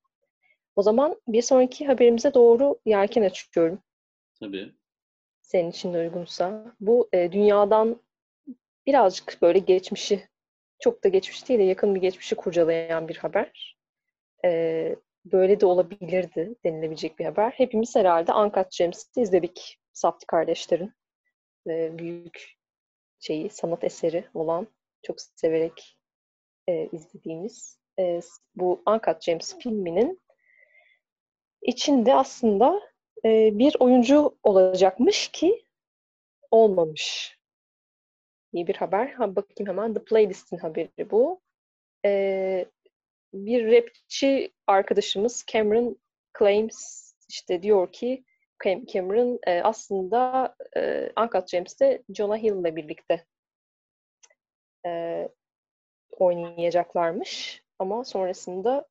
O 0.76 0.82
zaman 0.82 1.22
bir 1.28 1.42
sonraki 1.42 1.86
haberimize 1.88 2.34
doğru 2.34 2.80
yelken 2.86 3.24
açıyorum. 3.24 3.80
Tabii. 4.40 4.74
Senin 5.42 5.72
için 5.72 5.94
de 5.94 5.98
uygunsa. 5.98 6.76
Bu 6.80 7.10
e, 7.14 7.32
dünyadan 7.32 8.02
birazcık 8.88 9.42
böyle 9.42 9.60
geçmişi 9.60 10.30
çok 10.80 11.04
da 11.04 11.10
geçmiş 11.10 11.50
değil 11.50 11.60
de 11.60 11.64
yakın 11.64 11.96
bir 11.96 12.02
geçmişi 12.02 12.36
kurcalayan 12.36 13.08
bir 13.08 13.18
haber. 13.18 13.78
Ee, 14.46 14.96
böyle 15.26 15.60
de 15.60 15.66
olabilirdi 15.66 16.56
denilebilecek 16.66 17.20
bir 17.20 17.26
haber. 17.26 17.52
Hepimiz 17.52 17.96
herhalde 17.96 18.34
Uncut 18.34 18.72
James'i 18.72 19.22
izledik. 19.22 19.80
Safdie 19.94 20.26
kardeşlerin 20.28 20.94
e, 21.70 21.98
büyük 21.98 22.56
şeyi, 23.20 23.50
sanat 23.50 23.84
eseri 23.84 24.26
olan, 24.34 24.68
çok 25.04 25.22
severek 25.22 25.98
e, 26.68 26.90
izlediğimiz 26.92 27.80
e, 28.00 28.20
bu 28.56 28.84
Uncut 28.88 29.22
James 29.22 29.58
filminin 29.60 30.22
içinde 31.62 32.14
aslında 32.14 32.82
e, 33.26 33.60
bir 33.60 33.76
oyuncu 33.80 34.38
olacakmış 34.44 35.28
ki 35.28 35.66
olmamış 36.52 37.36
iyi 38.56 38.68
bir 38.68 38.76
haber. 38.76 39.08
Ha, 39.08 39.36
bakayım 39.36 39.70
hemen 39.70 39.94
The 39.94 40.04
Playlist'in 40.04 40.58
haberi 40.58 41.12
bu. 41.12 41.42
Ee, 42.06 42.66
bir 43.34 43.72
rapçi 43.72 44.54
arkadaşımız 44.68 45.46
Cameron 45.52 45.98
Claims 46.40 47.12
işte 47.30 47.64
diyor 47.64 47.92
ki 47.92 48.24
Cameron 48.94 49.40
e, 49.48 49.62
aslında 49.62 50.56
e, 50.78 51.12
Uncut 51.18 51.50
James'te 51.50 52.04
Jonah 52.10 52.38
Hill 52.38 52.60
ile 52.60 52.76
birlikte 52.76 53.26
e, 54.86 55.30
oynayacaklarmış. 56.20 57.64
Ama 57.80 58.04
sonrasında 58.04 58.88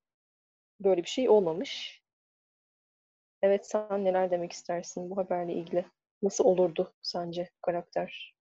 böyle 0.81 1.03
bir 1.03 1.09
şey 1.09 1.29
olmamış. 1.29 2.03
Evet 3.43 3.67
sen 3.67 4.05
neler 4.05 4.31
demek 4.31 4.53
istersin 4.53 5.11
bu 5.11 5.17
haberle 5.17 5.53
ilgili? 5.53 5.85
Nasıl 6.23 6.45
olurdu 6.45 6.93
sence 7.03 7.51
karakter? 7.63 8.34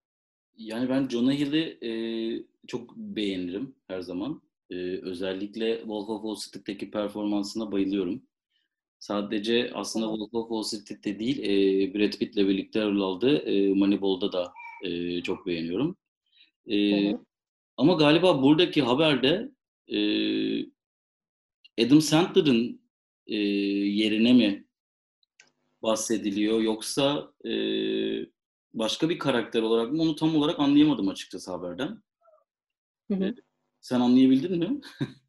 Yani 0.57 0.89
ben 0.89 1.07
Jonah 1.09 1.33
Hill'i 1.33 1.77
e, 1.81 1.91
çok 2.67 2.95
beğenirim 2.97 3.75
her 3.87 4.01
zaman. 4.01 4.41
E, 4.69 4.75
özellikle 4.97 5.77
Wolf 5.77 6.09
of 6.09 6.21
Wall 6.21 6.35
Street'teki 6.35 6.91
performansına 6.91 7.71
bayılıyorum. 7.71 8.23
Sadece 8.99 9.71
aslında 9.73 10.05
Wolf 10.05 10.33
of 10.33 10.49
Wall 10.49 10.79
Street'te 10.79 11.19
değil, 11.19 11.39
e, 11.39 11.93
Brad 11.93 12.13
Pitt'le 12.13 12.37
birlikte 12.37 12.85
rol 12.85 13.01
aldığı 13.01 13.37
e, 13.37 13.73
Moneyball'da 13.73 14.31
da 14.31 14.53
e, 14.83 15.21
çok 15.21 15.47
beğeniyorum. 15.47 15.97
E, 16.71 17.11
ama 17.77 17.93
galiba 17.93 18.41
buradaki 18.43 18.81
haberde 18.81 19.51
e, 19.87 19.99
Adam 21.85 22.01
Sandler'ın 22.01 22.81
e, 23.27 23.35
yerine 23.37 24.33
mi 24.33 24.65
bahsediliyor 25.83 26.61
yoksa 26.61 27.33
e, 27.45 27.53
başka 28.73 29.09
bir 29.09 29.19
karakter 29.19 29.61
olarak 29.61 29.91
mı 29.91 30.01
onu 30.01 30.15
tam 30.15 30.35
olarak 30.35 30.59
anlayamadım 30.59 31.07
açıkçası 31.07 31.51
haberden. 31.51 32.03
Hı 33.11 33.15
hı. 33.15 33.35
Sen 33.81 33.99
anlayabildin 33.99 34.57
mi? 34.59 34.81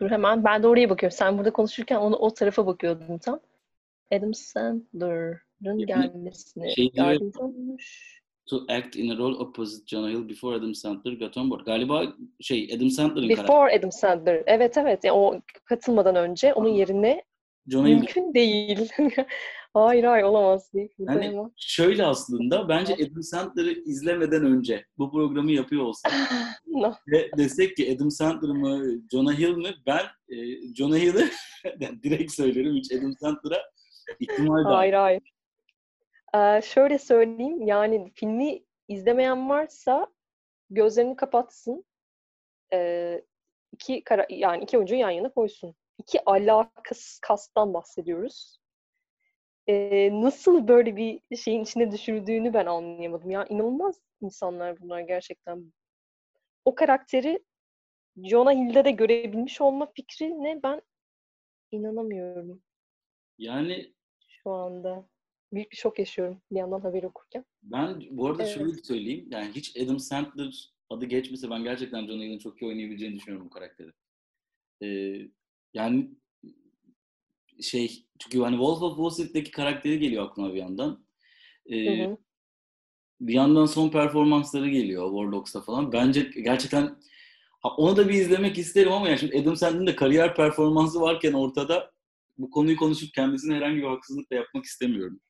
Dur 0.00 0.10
hemen 0.10 0.44
ben 0.44 0.62
de 0.62 0.66
oraya 0.66 0.90
bakıyorum. 0.90 1.16
Sen 1.16 1.38
burada 1.38 1.52
konuşurken 1.52 1.96
onu 1.96 2.16
o 2.16 2.34
tarafa 2.34 2.66
bakıyordun 2.66 3.18
tam. 3.18 3.40
Adam 4.12 4.34
Sandler'ın 4.34 5.78
gelmesine 5.78 6.74
şey 6.74 6.90
yardımcı 6.94 7.40
olmuş. 7.40 8.20
to 8.46 8.64
act 8.68 8.96
in 8.96 9.10
a 9.10 9.16
role 9.16 9.36
opposite 9.36 9.86
Jonah 9.86 10.10
Hill 10.10 10.28
before 10.28 10.56
Adam 10.56 10.74
Sandler 10.74 11.12
got 11.12 11.36
on 11.36 11.50
board. 11.50 11.66
Galiba 11.66 12.16
şey 12.40 12.70
Adam 12.76 12.90
Sandler'ın 12.90 13.28
Before 13.28 13.46
karakteri. 13.46 13.78
Adam 13.78 13.92
Sandler. 13.92 14.42
Evet 14.46 14.76
evet. 14.78 15.04
Yani 15.04 15.16
o 15.18 15.40
katılmadan 15.64 16.16
önce 16.16 16.54
onun 16.54 16.68
yerine 16.68 17.24
Jonah 17.66 17.88
Hill 17.88 17.94
mümkün 17.94 18.34
değil. 18.34 18.90
hayır 19.74 20.04
hayır 20.04 20.24
olamaz 20.24 20.72
değil. 20.74 20.94
Yani 20.98 21.28
Ama- 21.38 21.50
şöyle 21.56 22.04
aslında 22.06 22.68
bence 22.68 22.94
Adam 22.94 23.22
Sandler'ı 23.22 23.70
izlemeden 23.72 24.44
önce 24.44 24.84
bu 24.98 25.10
programı 25.12 25.52
yapıyor 25.52 25.82
olsak 25.84 26.12
No. 26.66 26.92
ve 27.12 27.30
desek 27.38 27.76
ki 27.76 27.94
Adam 27.96 28.10
Sandler 28.10 28.50
mı 28.50 29.00
Jonah 29.12 29.38
Hill 29.38 29.56
mi 29.56 29.74
ben 29.86 30.04
e, 30.28 30.36
Jonah 30.74 30.96
Hill'ı 30.96 31.28
direkt 32.02 32.32
söylerim 32.32 32.74
hiç 32.74 32.92
Adam 32.92 33.12
Sandler'a 33.20 33.62
ihtimal 34.20 34.64
Hayır 34.64 34.92
daha. 34.92 35.02
hayır. 35.02 35.22
Ee, 36.34 36.60
şöyle 36.62 36.98
söyleyeyim 36.98 37.62
yani 37.66 38.12
filmi 38.14 38.62
izlemeyen 38.88 39.48
varsa 39.48 40.06
gözlerini 40.70 41.16
kapatsın. 41.16 41.84
Ee, 42.72 43.24
iki 43.72 44.04
kara, 44.04 44.26
yani 44.30 44.64
iki 44.64 44.76
oyuncuyu 44.76 45.00
yan 45.00 45.10
yana 45.10 45.28
koysun. 45.28 45.74
İki 45.98 46.24
alakasız 46.26 47.18
kastan 47.22 47.74
bahsediyoruz. 47.74 48.58
Ee, 49.68 50.10
nasıl 50.12 50.68
böyle 50.68 50.96
bir 50.96 51.20
şeyin 51.36 51.62
içine 51.62 51.92
düşürdüğünü 51.92 52.54
ben 52.54 52.66
anlayamadım. 52.66 53.30
Ya 53.30 53.46
inanılmaz 53.46 54.00
insanlar 54.20 54.80
bunlar 54.80 55.00
gerçekten. 55.00 55.72
O 56.64 56.74
karakteri 56.74 57.44
Jonah 58.16 58.52
Hill'de 58.52 58.84
de 58.84 58.90
görebilmiş 58.90 59.60
olma 59.60 59.92
fikrine 59.96 60.60
ben 60.62 60.82
inanamıyorum 61.72 62.62
Yani 63.38 63.94
şu 64.28 64.50
anda. 64.50 65.08
Büyük 65.52 65.70
bir 65.70 65.76
şok 65.76 65.98
yaşıyorum 65.98 66.42
bir 66.52 66.58
yandan 66.58 66.80
haberi 66.80 67.06
okurken. 67.06 67.44
ben 67.62 68.02
bu 68.10 68.26
arada 68.26 68.42
Evet. 68.42 68.54
şöyle 68.54 68.72
söyleyeyim 68.82 69.28
yani 69.30 69.52
hiç 69.52 69.76
Adam 69.76 69.98
Sandler 69.98 70.70
adı 70.90 71.04
geçmese 71.04 71.50
ben 71.50 71.62
gerçekten 71.64 72.06
Jonah 72.06 72.22
Hill'in 72.22 72.38
çok 72.38 72.62
iyi 72.62 72.68
oynayabileceğini 72.68 73.16
düşünüyorum 73.16 73.46
bu 73.46 73.50
karakteri. 73.50 73.90
Ee, 74.82 75.28
yani 75.74 76.10
şey 77.62 78.06
çünkü 78.18 78.40
hani 78.40 78.54
Wolf 78.54 78.82
of 78.82 78.96
Wall 78.96 79.10
Street'teki 79.10 79.50
karakteri 79.50 79.98
geliyor 79.98 80.24
aklıma 80.24 80.54
bir 80.54 80.58
yandan. 80.58 81.06
Ee, 81.66 82.04
Hı 82.04 82.04
hı. 82.04 82.16
bir 83.20 83.34
yandan 83.34 83.66
son 83.66 83.88
performansları 83.88 84.68
geliyor 84.68 85.10
Warlocks'ta 85.10 85.60
falan. 85.60 85.92
Bence 85.92 86.20
gerçekten 86.44 86.96
ha, 87.60 87.68
onu 87.76 87.96
da 87.96 88.08
bir 88.08 88.14
izlemek 88.14 88.58
isterim 88.58 88.92
ama 88.92 89.08
yani 89.08 89.18
şimdi 89.18 89.38
Adam 89.38 89.56
Sandler'ın 89.56 89.86
da 89.86 89.96
kariyer 89.96 90.34
performansı 90.34 91.00
varken 91.00 91.32
ortada 91.32 91.94
bu 92.38 92.50
konuyu 92.50 92.76
konuşup 92.76 93.14
kendisine 93.14 93.54
herhangi 93.54 93.76
bir 93.76 93.88
haksızlık 93.88 94.30
da 94.30 94.34
yapmak 94.34 94.64
istemiyorum. 94.64 95.20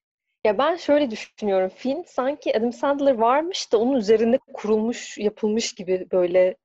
Ya 0.44 0.58
ben 0.58 0.76
şöyle 0.76 1.10
düşünüyorum. 1.10 1.70
Film 1.76 2.02
sanki 2.06 2.56
Adam 2.58 2.72
Sandler 2.72 3.14
varmış 3.14 3.72
da 3.72 3.78
onun 3.78 3.96
üzerinde 3.96 4.38
kurulmuş, 4.54 5.18
yapılmış 5.18 5.72
gibi 5.74 6.06
böyle 6.12 6.56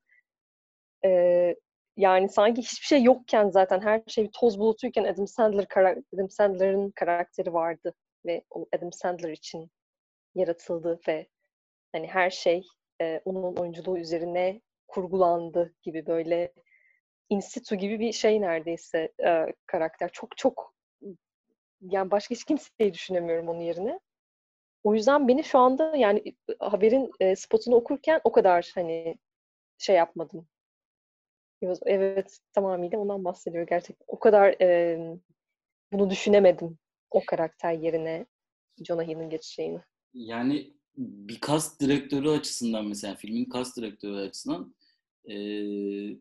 e, 1.06 1.56
yani 2.00 2.30
sanki 2.30 2.62
hiçbir 2.62 2.86
şey 2.86 3.04
yokken 3.04 3.50
zaten 3.50 3.82
her 3.82 4.02
şey 4.08 4.30
toz 4.34 4.60
bulutuyken 4.60 5.04
Adam 5.04 5.28
Sandler 5.28 5.68
kara- 5.68 6.04
Adam 6.16 6.30
Sandler'ın 6.30 6.92
karakteri 6.92 7.54
vardı 7.54 7.94
ve 8.26 8.44
o 8.50 8.66
Adam 8.78 8.94
Sandler 8.94 9.30
için 9.30 9.72
yaratıldı 10.36 11.00
ve 11.08 11.28
hani 11.92 12.08
her 12.08 12.30
şey 12.30 12.68
e, 13.02 13.22
onun 13.26 13.56
oyunculuğu 13.56 13.98
üzerine 14.00 14.62
kurgulandı 14.88 15.76
gibi 15.84 16.06
böyle 16.08 16.54
in 17.30 17.40
situ 17.40 17.76
gibi 17.76 18.00
bir 18.00 18.12
şey 18.14 18.42
neredeyse 18.42 19.14
e, 19.26 19.46
karakter. 19.66 20.10
Çok 20.14 20.38
çok 20.38 20.74
yani 21.82 22.12
başka 22.12 22.36
hiç 22.36 22.44
kimseyi 22.44 22.94
düşünemiyorum 22.94 23.50
onun 23.50 23.62
yerine. 23.62 24.00
O 24.84 24.94
yüzden 24.96 25.28
beni 25.28 25.44
şu 25.44 25.60
anda 25.60 25.96
yani 25.96 26.24
haberin 26.60 27.12
e, 27.20 27.36
spotunu 27.36 27.76
okurken 27.76 28.22
o 28.24 28.32
kadar 28.32 28.72
hani 28.76 29.18
şey 29.78 29.96
yapmadım. 29.96 30.48
Evet, 31.86 32.40
tamamıyla 32.54 33.00
ondan 33.00 33.26
bahsediyor 33.26 33.68
gerçekten. 33.68 34.06
O 34.08 34.20
kadar 34.20 34.62
e, 34.62 35.00
bunu 35.94 36.10
düşünemedim 36.10 36.78
o 37.12 37.22
karakter 37.26 37.74
yerine 37.74 38.26
Jonah 38.84 39.04
Hill'in 39.04 39.30
geçeceğini. 39.30 39.80
Yani 40.14 40.74
bir 40.98 41.40
cast 41.48 41.82
direktörü 41.82 42.30
açısından 42.30 42.86
mesela 42.88 43.16
filmin 43.16 43.48
cast 43.54 43.78
direktörü 43.78 44.16
açısından 44.28 44.76
eee 45.26 46.18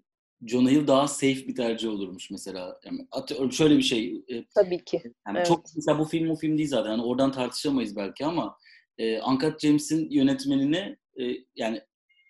Jonah 0.46 0.70
Hill 0.70 0.86
daha 0.86 1.08
safe 1.08 1.48
bir 1.48 1.54
tercih 1.54 1.88
olurmuş 1.88 2.30
mesela. 2.30 2.80
Yani 2.84 3.08
atıyorum 3.10 3.52
şöyle 3.52 3.76
bir 3.76 3.82
şey. 3.82 4.24
e, 4.28 4.44
Tabii 4.54 4.84
ki. 4.84 5.02
Yani 5.26 5.36
Evet. 5.38 5.46
çok 5.46 5.64
mesela 5.76 5.98
bu 5.98 6.04
film 6.04 6.30
o 6.30 6.36
film 6.36 6.58
değil 6.58 6.68
zaten. 6.68 6.90
Yani 6.90 7.02
oradan 7.02 7.32
tartışamayız 7.32 7.96
belki 7.96 8.26
ama 8.26 8.58
e, 8.98 9.22
Uncut 9.22 9.60
James'in 9.60 10.10
yönetmenine 10.10 10.96
e, 11.20 11.24
yani 11.56 11.80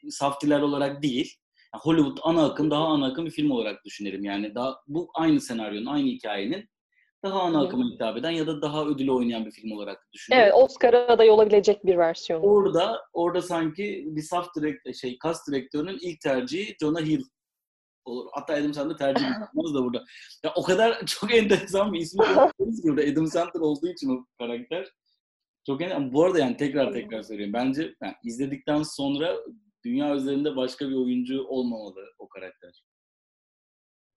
saftiler 0.09 0.61
olarak 0.61 1.03
değil. 1.03 1.35
Yani 1.75 1.83
Hollywood 1.83 2.19
ana 2.23 2.45
akım 2.45 2.71
daha 2.71 2.85
ana 2.85 3.07
akım 3.07 3.27
bir 3.27 3.31
film 3.31 3.51
olarak 3.51 3.85
düşünelim. 3.85 4.25
Yani 4.25 4.55
daha 4.55 4.77
bu 4.87 5.11
aynı 5.15 5.41
senaryonun, 5.41 5.87
aynı 5.87 6.09
hikayenin 6.09 6.69
daha 7.25 7.41
ana 7.41 7.65
akıma 7.65 7.85
hitap 7.85 8.17
eden 8.17 8.31
ya 8.31 8.47
da 8.47 8.63
daha 8.63 8.87
ödülü 8.87 9.13
oynayan 9.13 9.47
bir 9.47 9.51
film 9.51 9.73
olarak 9.73 10.09
düşünelim. 10.13 10.43
Evet, 10.43 10.55
Oscar'a 10.55 11.07
aday 11.09 11.31
olabilecek 11.31 11.87
bir 11.87 11.97
versiyonu. 11.97 12.43
Orada 12.43 13.03
orada 13.13 13.43
sanki 13.43 14.05
bir 14.07 14.23
saf 14.23 14.55
direkt 14.57 14.97
şey 14.97 15.19
cast 15.25 15.49
direktörünün 15.49 15.99
ilk 16.01 16.21
tercihi 16.21 16.77
Jonah 16.81 17.01
Hill 17.01 17.23
olur. 18.05 18.31
Hatta 18.33 18.55
Adam 18.55 18.75
Sandler 18.75 18.97
tercih 18.97 19.27
etmez 19.31 19.75
de 19.75 19.79
burada. 19.79 20.05
Ya 20.45 20.53
o 20.57 20.63
kadar 20.63 21.01
çok 21.07 21.35
enteresan 21.35 21.93
bir 21.93 22.01
ismi 22.01 22.25
koyuyoruz 22.25 22.83
ki 22.83 22.89
burada 22.89 23.03
Adam 23.03 23.27
Sandler 23.27 23.61
olduğu 23.61 23.89
için 23.89 24.09
o 24.09 24.27
karakter. 24.39 24.89
Çok 25.67 25.83
enteresan. 25.83 26.13
Bu 26.13 26.25
arada 26.25 26.39
yani 26.39 26.57
tekrar 26.57 26.93
tekrar 26.93 27.23
söylüyorum. 27.23 27.55
Bence 27.55 27.95
yani 28.03 28.15
izledikten 28.25 28.83
sonra 28.83 29.37
dünya 29.85 30.15
üzerinde 30.15 30.57
başka 30.57 30.89
bir 30.89 30.95
oyuncu 30.95 31.45
olmamalı 31.45 32.15
o 32.19 32.29
karakter. 32.29 32.85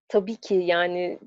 Tabii 0.07 0.35
ki 0.35 0.53
yani 0.53 1.19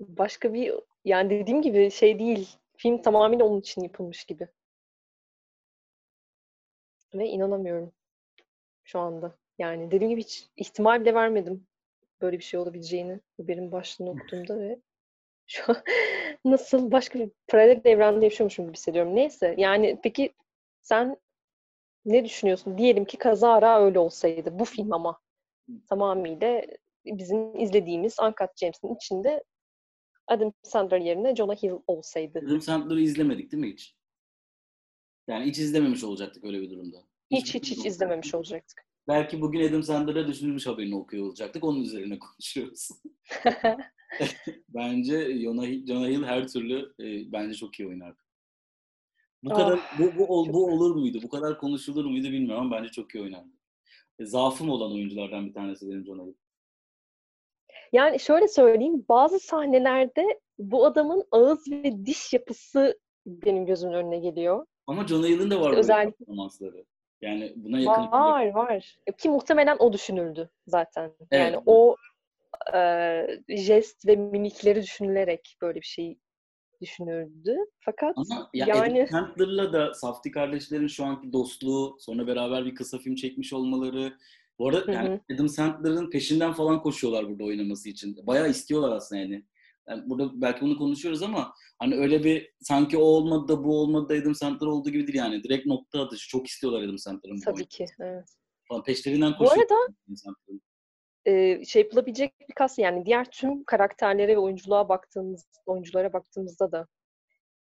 başka 0.00 0.54
bir 0.54 0.74
yani 1.04 1.30
dediğim 1.30 1.62
gibi 1.62 1.90
şey 1.90 2.18
değil. 2.18 2.48
Film 2.76 3.02
tamamıyla 3.02 3.44
onun 3.44 3.60
için 3.60 3.82
yapılmış 3.82 4.24
gibi. 4.24 4.48
Ve 7.14 7.28
inanamıyorum 7.28 7.92
şu 8.84 8.98
anda. 8.98 9.38
Yani 9.58 9.90
dediğim 9.90 10.10
gibi 10.10 10.20
hiç 10.20 10.48
ihtimal 10.56 11.00
bile 11.00 11.14
vermedim 11.14 11.66
böyle 12.20 12.38
bir 12.38 12.44
şey 12.44 12.60
olabileceğini 12.60 13.20
haberin 13.36 13.72
başlığını 13.72 14.10
okuduğumda 14.10 14.58
ve 14.60 14.78
şu 15.46 15.62
an 15.68 15.76
nasıl 16.44 16.92
başka 16.92 17.18
bir 17.18 17.30
paralel 17.48 17.80
evrende 17.84 18.24
yaşıyormuşum 18.24 18.64
gibi 18.64 18.76
hissediyorum. 18.76 19.16
Neyse 19.16 19.54
yani 19.58 20.00
peki 20.02 20.32
sen 20.82 21.16
ne 22.04 22.24
düşünüyorsun? 22.24 22.78
Diyelim 22.78 23.04
ki 23.04 23.16
kazara 23.16 23.84
öyle 23.84 23.98
olsaydı 23.98 24.58
bu 24.58 24.64
film 24.64 24.92
ama 24.92 25.18
tamamıyla 25.88 26.62
bizim 27.06 27.60
izlediğimiz 27.60 28.16
Uncut 28.20 28.56
James'in 28.56 28.94
içinde 28.94 29.44
Adam 30.26 30.52
Sandler 30.62 31.00
yerine 31.00 31.36
Jonah 31.36 31.56
Hill 31.62 31.72
olsaydı. 31.86 32.38
Adam 32.46 32.60
Sandler'ı 32.60 33.00
izlemedik 33.00 33.52
değil 33.52 33.60
mi 33.60 33.72
hiç? 33.72 33.94
Yani 35.28 35.44
hiç 35.44 35.58
izlememiş 35.58 36.04
olacaktık 36.04 36.44
öyle 36.44 36.60
bir 36.60 36.70
durumda. 36.70 36.96
Hiç 37.30 37.54
hiç 37.54 37.70
hiç 37.70 37.86
izlememiş 37.86 38.34
olacaktık. 38.34 38.84
Belki 39.08 39.40
bugün 39.40 39.68
Adam 39.68 39.82
Sandler'a 39.82 40.26
düşünülmüş 40.26 40.66
haberini 40.66 40.96
okuyor 40.96 41.26
olacaktık. 41.26 41.64
Onun 41.64 41.82
üzerine 41.82 42.18
konuşuyoruz. 42.18 42.88
Bence 44.68 45.38
Jonah 45.38 45.66
Hill, 45.66 45.86
Jonah 45.86 46.08
Hill 46.08 46.24
her 46.24 46.48
türlü 46.48 46.94
e, 47.00 47.32
bence 47.32 47.54
çok 47.54 47.80
iyi 47.80 47.88
oynardı. 47.88 48.18
Bu 49.42 49.48
kadar 49.50 49.78
Ah, 49.82 49.98
bu, 49.98 50.18
bu, 50.18 50.52
bu 50.52 50.66
olur 50.66 50.94
muydu? 50.96 51.18
Bu 51.22 51.28
kadar 51.28 51.58
konuşulur 51.58 52.04
muydu 52.04 52.24
bilmiyorum 52.28 52.64
ama 52.66 52.76
bence 52.76 52.88
çok 52.90 53.14
iyi 53.14 53.22
oynardı. 53.24 53.48
E, 54.18 54.24
zaafım 54.24 54.70
olan 54.70 54.92
oyunculardan 54.92 55.46
bir 55.46 55.52
tanesi 55.54 55.88
benim 55.88 56.04
Hill. 56.04 56.34
Yani 57.92 58.20
şöyle 58.20 58.48
söyleyeyim, 58.48 59.04
bazı 59.08 59.38
sahnelerde 59.38 60.40
bu 60.58 60.86
adamın 60.86 61.24
ağız 61.32 61.70
ve 61.70 62.06
diş 62.06 62.32
yapısı 62.32 62.98
benim 63.26 63.66
gözümün 63.66 63.92
önüne 63.94 64.18
geliyor. 64.18 64.66
Ama 64.86 65.06
Jonah 65.06 65.26
Hill'in 65.28 65.50
de 65.50 65.60
var 65.60 65.68
böyle 65.70 65.80
Özellikle- 65.80 66.24
performansları. 66.24 66.84
Yani 67.20 67.52
buna 67.56 67.78
yakın. 67.80 68.02
Var, 68.12 68.46
var. 68.46 68.96
Ki 69.18 69.28
muhtemelen 69.28 69.76
o 69.78 69.92
düşünüldü 69.92 70.50
zaten. 70.66 71.12
Evet. 71.30 71.32
Yani 71.32 71.62
o 71.66 71.96
e, 72.74 73.56
jest 73.56 74.06
ve 74.06 74.16
mimikleri 74.16 74.82
düşünülerek 74.82 75.56
böyle 75.62 75.80
bir 75.80 75.86
şey 75.86 76.18
düşünüldü. 76.80 77.56
Fakat 77.80 78.14
Ama 78.16 78.50
ya 78.54 78.66
yani 78.66 79.02
Adam 79.02 79.08
Sandler'la 79.08 79.72
da 79.72 79.94
Safdie 79.94 80.32
kardeşlerin 80.32 80.86
şu 80.86 81.04
anki 81.04 81.32
dostluğu, 81.32 81.96
sonra 82.00 82.26
beraber 82.26 82.64
bir 82.66 82.74
kısa 82.74 82.98
film 82.98 83.14
çekmiş 83.14 83.52
olmaları. 83.52 84.12
Bu 84.58 84.68
arada 84.68 84.86
Hı 84.86 84.92
yani 84.92 85.20
Adam 85.34 85.48
Sandler'ın 85.48 86.10
peşinden 86.10 86.52
falan 86.52 86.82
koşuyorlar 86.82 87.28
burada 87.28 87.44
oynaması 87.44 87.88
için. 87.88 88.26
Bayağı 88.26 88.50
istiyorlar 88.50 88.96
aslında 88.96 89.20
yani. 89.22 89.44
Yani 89.88 90.02
burada 90.06 90.40
belki 90.40 90.60
bunu 90.60 90.78
konuşuyoruz 90.78 91.22
ama 91.22 91.54
hani 91.78 91.94
öyle 91.94 92.24
bir 92.24 92.50
sanki 92.60 92.96
o 92.98 93.00
olmadı 93.00 93.48
da 93.48 93.64
bu 93.64 93.80
olmadı 93.80 94.08
da 94.08 94.14
Adam 94.14 94.34
Sandler 94.34 94.66
olduğu 94.66 94.90
gibi 94.90 95.06
değil 95.06 95.18
yani. 95.18 95.42
Direkt 95.44 95.66
nokta 95.66 96.02
atışı. 96.02 96.28
Çok 96.28 96.46
istiyorlar 96.46 96.82
Adam 96.82 96.98
Sandler'ın 96.98 97.36
bu 97.36 97.40
tabii 97.40 97.66
ki. 97.66 97.86
Evet. 98.00 98.24
falan. 98.68 98.82
Peşlerinden 98.82 99.32
Bu 99.32 99.38
koşuyor. 99.38 99.56
arada 99.58 99.74
Adam 99.74 100.16
Sandler'ın. 100.16 100.60
E, 101.24 101.64
şey 101.64 101.82
yapılabilecek 101.82 102.40
bir 102.48 102.54
kas 102.54 102.78
yani 102.78 103.06
diğer 103.06 103.30
tüm 103.30 103.64
karakterlere 103.64 104.32
ve 104.32 104.38
oyunculuğa 104.38 104.88
baktığımız 104.88 105.46
oyunculara 105.66 106.12
baktığımızda 106.12 106.72
da 106.72 106.86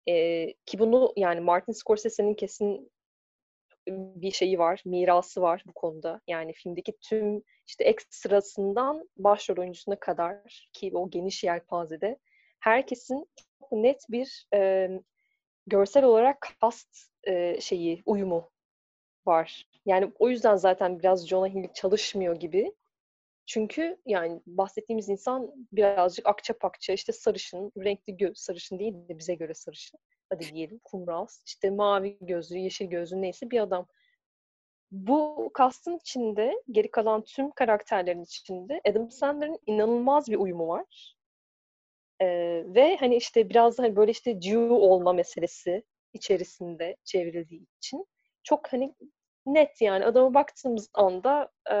e, 0.07 0.45
ki 0.65 0.79
bunu 0.79 1.13
yani 1.15 1.39
Martin 1.39 1.73
Scorsese'nin 1.73 2.33
kesin 2.33 2.91
bir 3.87 4.31
şeyi 4.31 4.59
var, 4.59 4.81
mirası 4.85 5.41
var 5.41 5.63
bu 5.67 5.73
konuda. 5.73 6.21
Yani 6.27 6.53
filmdeki 6.53 6.93
tüm 7.01 7.43
işte 7.67 7.83
ekstrasından 7.83 9.09
başrol 9.17 9.57
oyuncusuna 9.57 9.99
kadar 9.99 10.69
ki 10.73 10.91
o 10.93 11.09
geniş 11.09 11.43
yelpazede 11.43 12.19
herkesin 12.59 13.27
çok 13.61 13.71
net 13.71 14.05
bir 14.09 14.47
e, 14.53 14.89
görsel 15.67 16.03
olarak 16.03 16.47
kast 16.61 16.89
e, 17.23 17.61
şeyi, 17.61 18.03
uyumu 18.05 18.49
var. 19.25 19.67
Yani 19.85 20.11
o 20.19 20.29
yüzden 20.29 20.55
zaten 20.55 20.99
biraz 20.99 21.27
Jonah 21.27 21.47
Hill 21.47 21.73
çalışmıyor 21.73 22.35
gibi. 22.35 22.73
Çünkü 23.45 23.97
yani 24.05 24.41
bahsettiğimiz 24.45 25.09
insan 25.09 25.51
birazcık 25.71 26.25
akça 26.27 26.57
pakça 26.57 26.93
işte 26.93 27.11
sarışın, 27.11 27.71
renkli 27.77 28.17
göz, 28.17 28.37
sarışın 28.37 28.79
değil 28.79 28.93
de 28.93 29.17
bize 29.17 29.35
göre 29.35 29.53
sarışın. 29.53 29.99
Hadi 30.29 30.53
diyelim 30.53 30.79
kumral, 30.83 31.27
işte 31.45 31.69
mavi 31.69 32.17
gözlü, 32.21 32.57
yeşil 32.57 32.85
gözlü 32.85 33.21
neyse 33.21 33.51
bir 33.51 33.59
adam. 33.59 33.87
Bu 34.91 35.51
kastın 35.53 35.97
içinde, 35.97 36.53
geri 36.71 36.91
kalan 36.91 37.23
tüm 37.23 37.51
karakterlerin 37.51 38.23
içinde 38.23 38.81
Adam 38.89 39.11
Sandler'ın 39.11 39.59
inanılmaz 39.65 40.27
bir 40.27 40.37
uyumu 40.37 40.67
var. 40.67 41.15
Ee, 42.21 42.63
ve 42.67 42.97
hani 42.97 43.15
işte 43.15 43.49
biraz 43.49 43.77
da 43.77 43.83
hani 43.83 43.95
böyle 43.95 44.11
işte 44.11 44.41
Jew 44.41 44.73
olma 44.73 45.13
meselesi 45.13 45.83
içerisinde 46.13 46.95
çevrildiği 47.03 47.65
için 47.77 48.05
çok 48.43 48.73
hani 48.73 48.95
net 49.45 49.81
yani 49.81 50.05
adama 50.05 50.33
baktığımız 50.33 50.89
anda 50.93 51.51
e, 51.71 51.75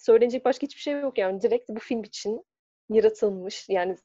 söylenecek 0.00 0.44
başka 0.44 0.66
hiçbir 0.66 0.80
şey 0.80 1.00
yok 1.00 1.18
yani 1.18 1.42
direkt 1.42 1.68
bu 1.68 1.78
film 1.78 2.04
için 2.04 2.44
yaratılmış 2.88 3.68
yani 3.68 3.96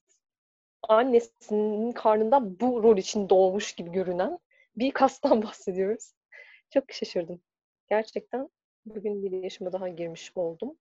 annesinin 0.83 1.91
karnından 1.91 2.59
bu 2.59 2.83
rol 2.83 2.97
için 2.97 3.29
doğmuş 3.29 3.73
gibi 3.75 3.91
görünen 3.91 4.39
bir 4.75 4.91
kastan 4.91 5.41
bahsediyoruz. 5.43 6.13
Çok 6.69 6.91
şaşırdım. 6.91 7.41
Gerçekten 7.89 8.49
bugün 8.85 9.23
bir 9.23 9.31
yaşıma 9.43 9.73
daha 9.73 9.87
girmiş 9.87 10.31
oldum. 10.35 10.77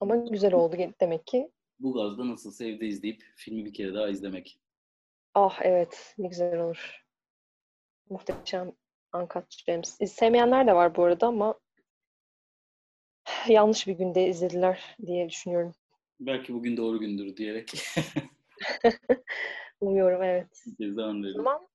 Ama 0.00 0.16
güzel 0.16 0.54
oldu 0.54 0.76
demek 1.00 1.26
ki. 1.26 1.50
Bu 1.78 1.92
gazda 1.92 2.28
nasıl 2.28 2.64
evde 2.64 2.86
izleyip 2.86 3.22
filmi 3.36 3.64
bir 3.64 3.74
kere 3.74 3.94
daha 3.94 4.08
izlemek. 4.08 4.60
Ah 5.34 5.58
evet 5.62 6.14
ne 6.18 6.28
güzel 6.28 6.60
olur. 6.60 7.04
Muhteşem 8.08 8.72
Uncut 9.14 9.66
Gems. 9.66 9.98
Sevmeyenler 10.06 10.66
de 10.66 10.74
var 10.74 10.96
bu 10.96 11.04
arada 11.04 11.26
ama 11.26 11.60
yanlış 13.48 13.86
bir 13.86 13.92
günde 13.92 14.26
izlediler 14.28 14.96
diye 15.06 15.28
düşünüyorum. 15.28 15.74
Belki 16.20 16.54
bugün 16.54 16.76
doğru 16.76 17.00
gündür 17.00 17.36
diyerek. 17.36 17.72
Umuyorum 19.80 20.22
evet. 20.22 20.64
O 21.26 21.32
zaman 21.32 21.68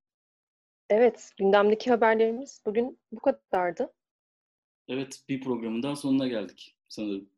evet 0.89 1.31
gündemdeki 1.37 1.89
haberlerimiz 1.89 2.61
bugün 2.65 2.99
bu 3.11 3.19
kadardı. 3.19 3.93
Evet 4.87 5.23
bir 5.29 5.41
programın 5.41 5.83
daha 5.83 5.95
sonuna 5.95 6.27
geldik 6.27 6.77
sanırım. 6.89 7.29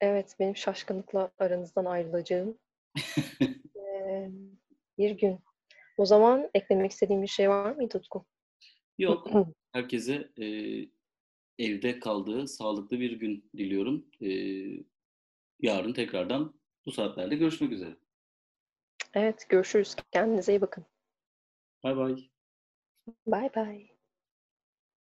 Evet 0.00 0.36
benim 0.40 0.56
şaşkınlıkla 0.56 1.30
aranızdan 1.38 1.84
ayrılacağım 1.84 2.58
ee, 3.76 4.30
bir 4.98 5.10
gün. 5.10 5.40
O 5.96 6.06
zaman 6.06 6.50
eklemek 6.54 6.90
istediğim 6.90 7.22
bir 7.22 7.26
şey 7.26 7.50
var 7.50 7.72
mı 7.72 7.88
Tutku? 7.88 8.24
Yok. 8.98 9.30
Herkese 9.72 10.28
e, 10.38 10.46
evde 11.60 12.00
kaldığı 12.00 12.48
sağlıklı 12.48 13.00
bir 13.00 13.12
gün 13.12 13.50
diliyorum. 13.56 14.06
E, 14.22 14.30
yarın 15.60 15.92
tekrardan 15.92 16.54
bu 16.86 16.92
saatlerde 16.92 17.36
görüşmek 17.36 17.72
üzere. 17.72 17.96
Evet 19.14 19.46
görüşürüz. 19.48 19.96
Kendinize 20.12 20.52
iyi 20.52 20.60
bakın. 20.60 20.84
Bay 21.84 21.96
bay. 21.96 22.16
Bay 23.26 23.54
bay. 23.56 23.89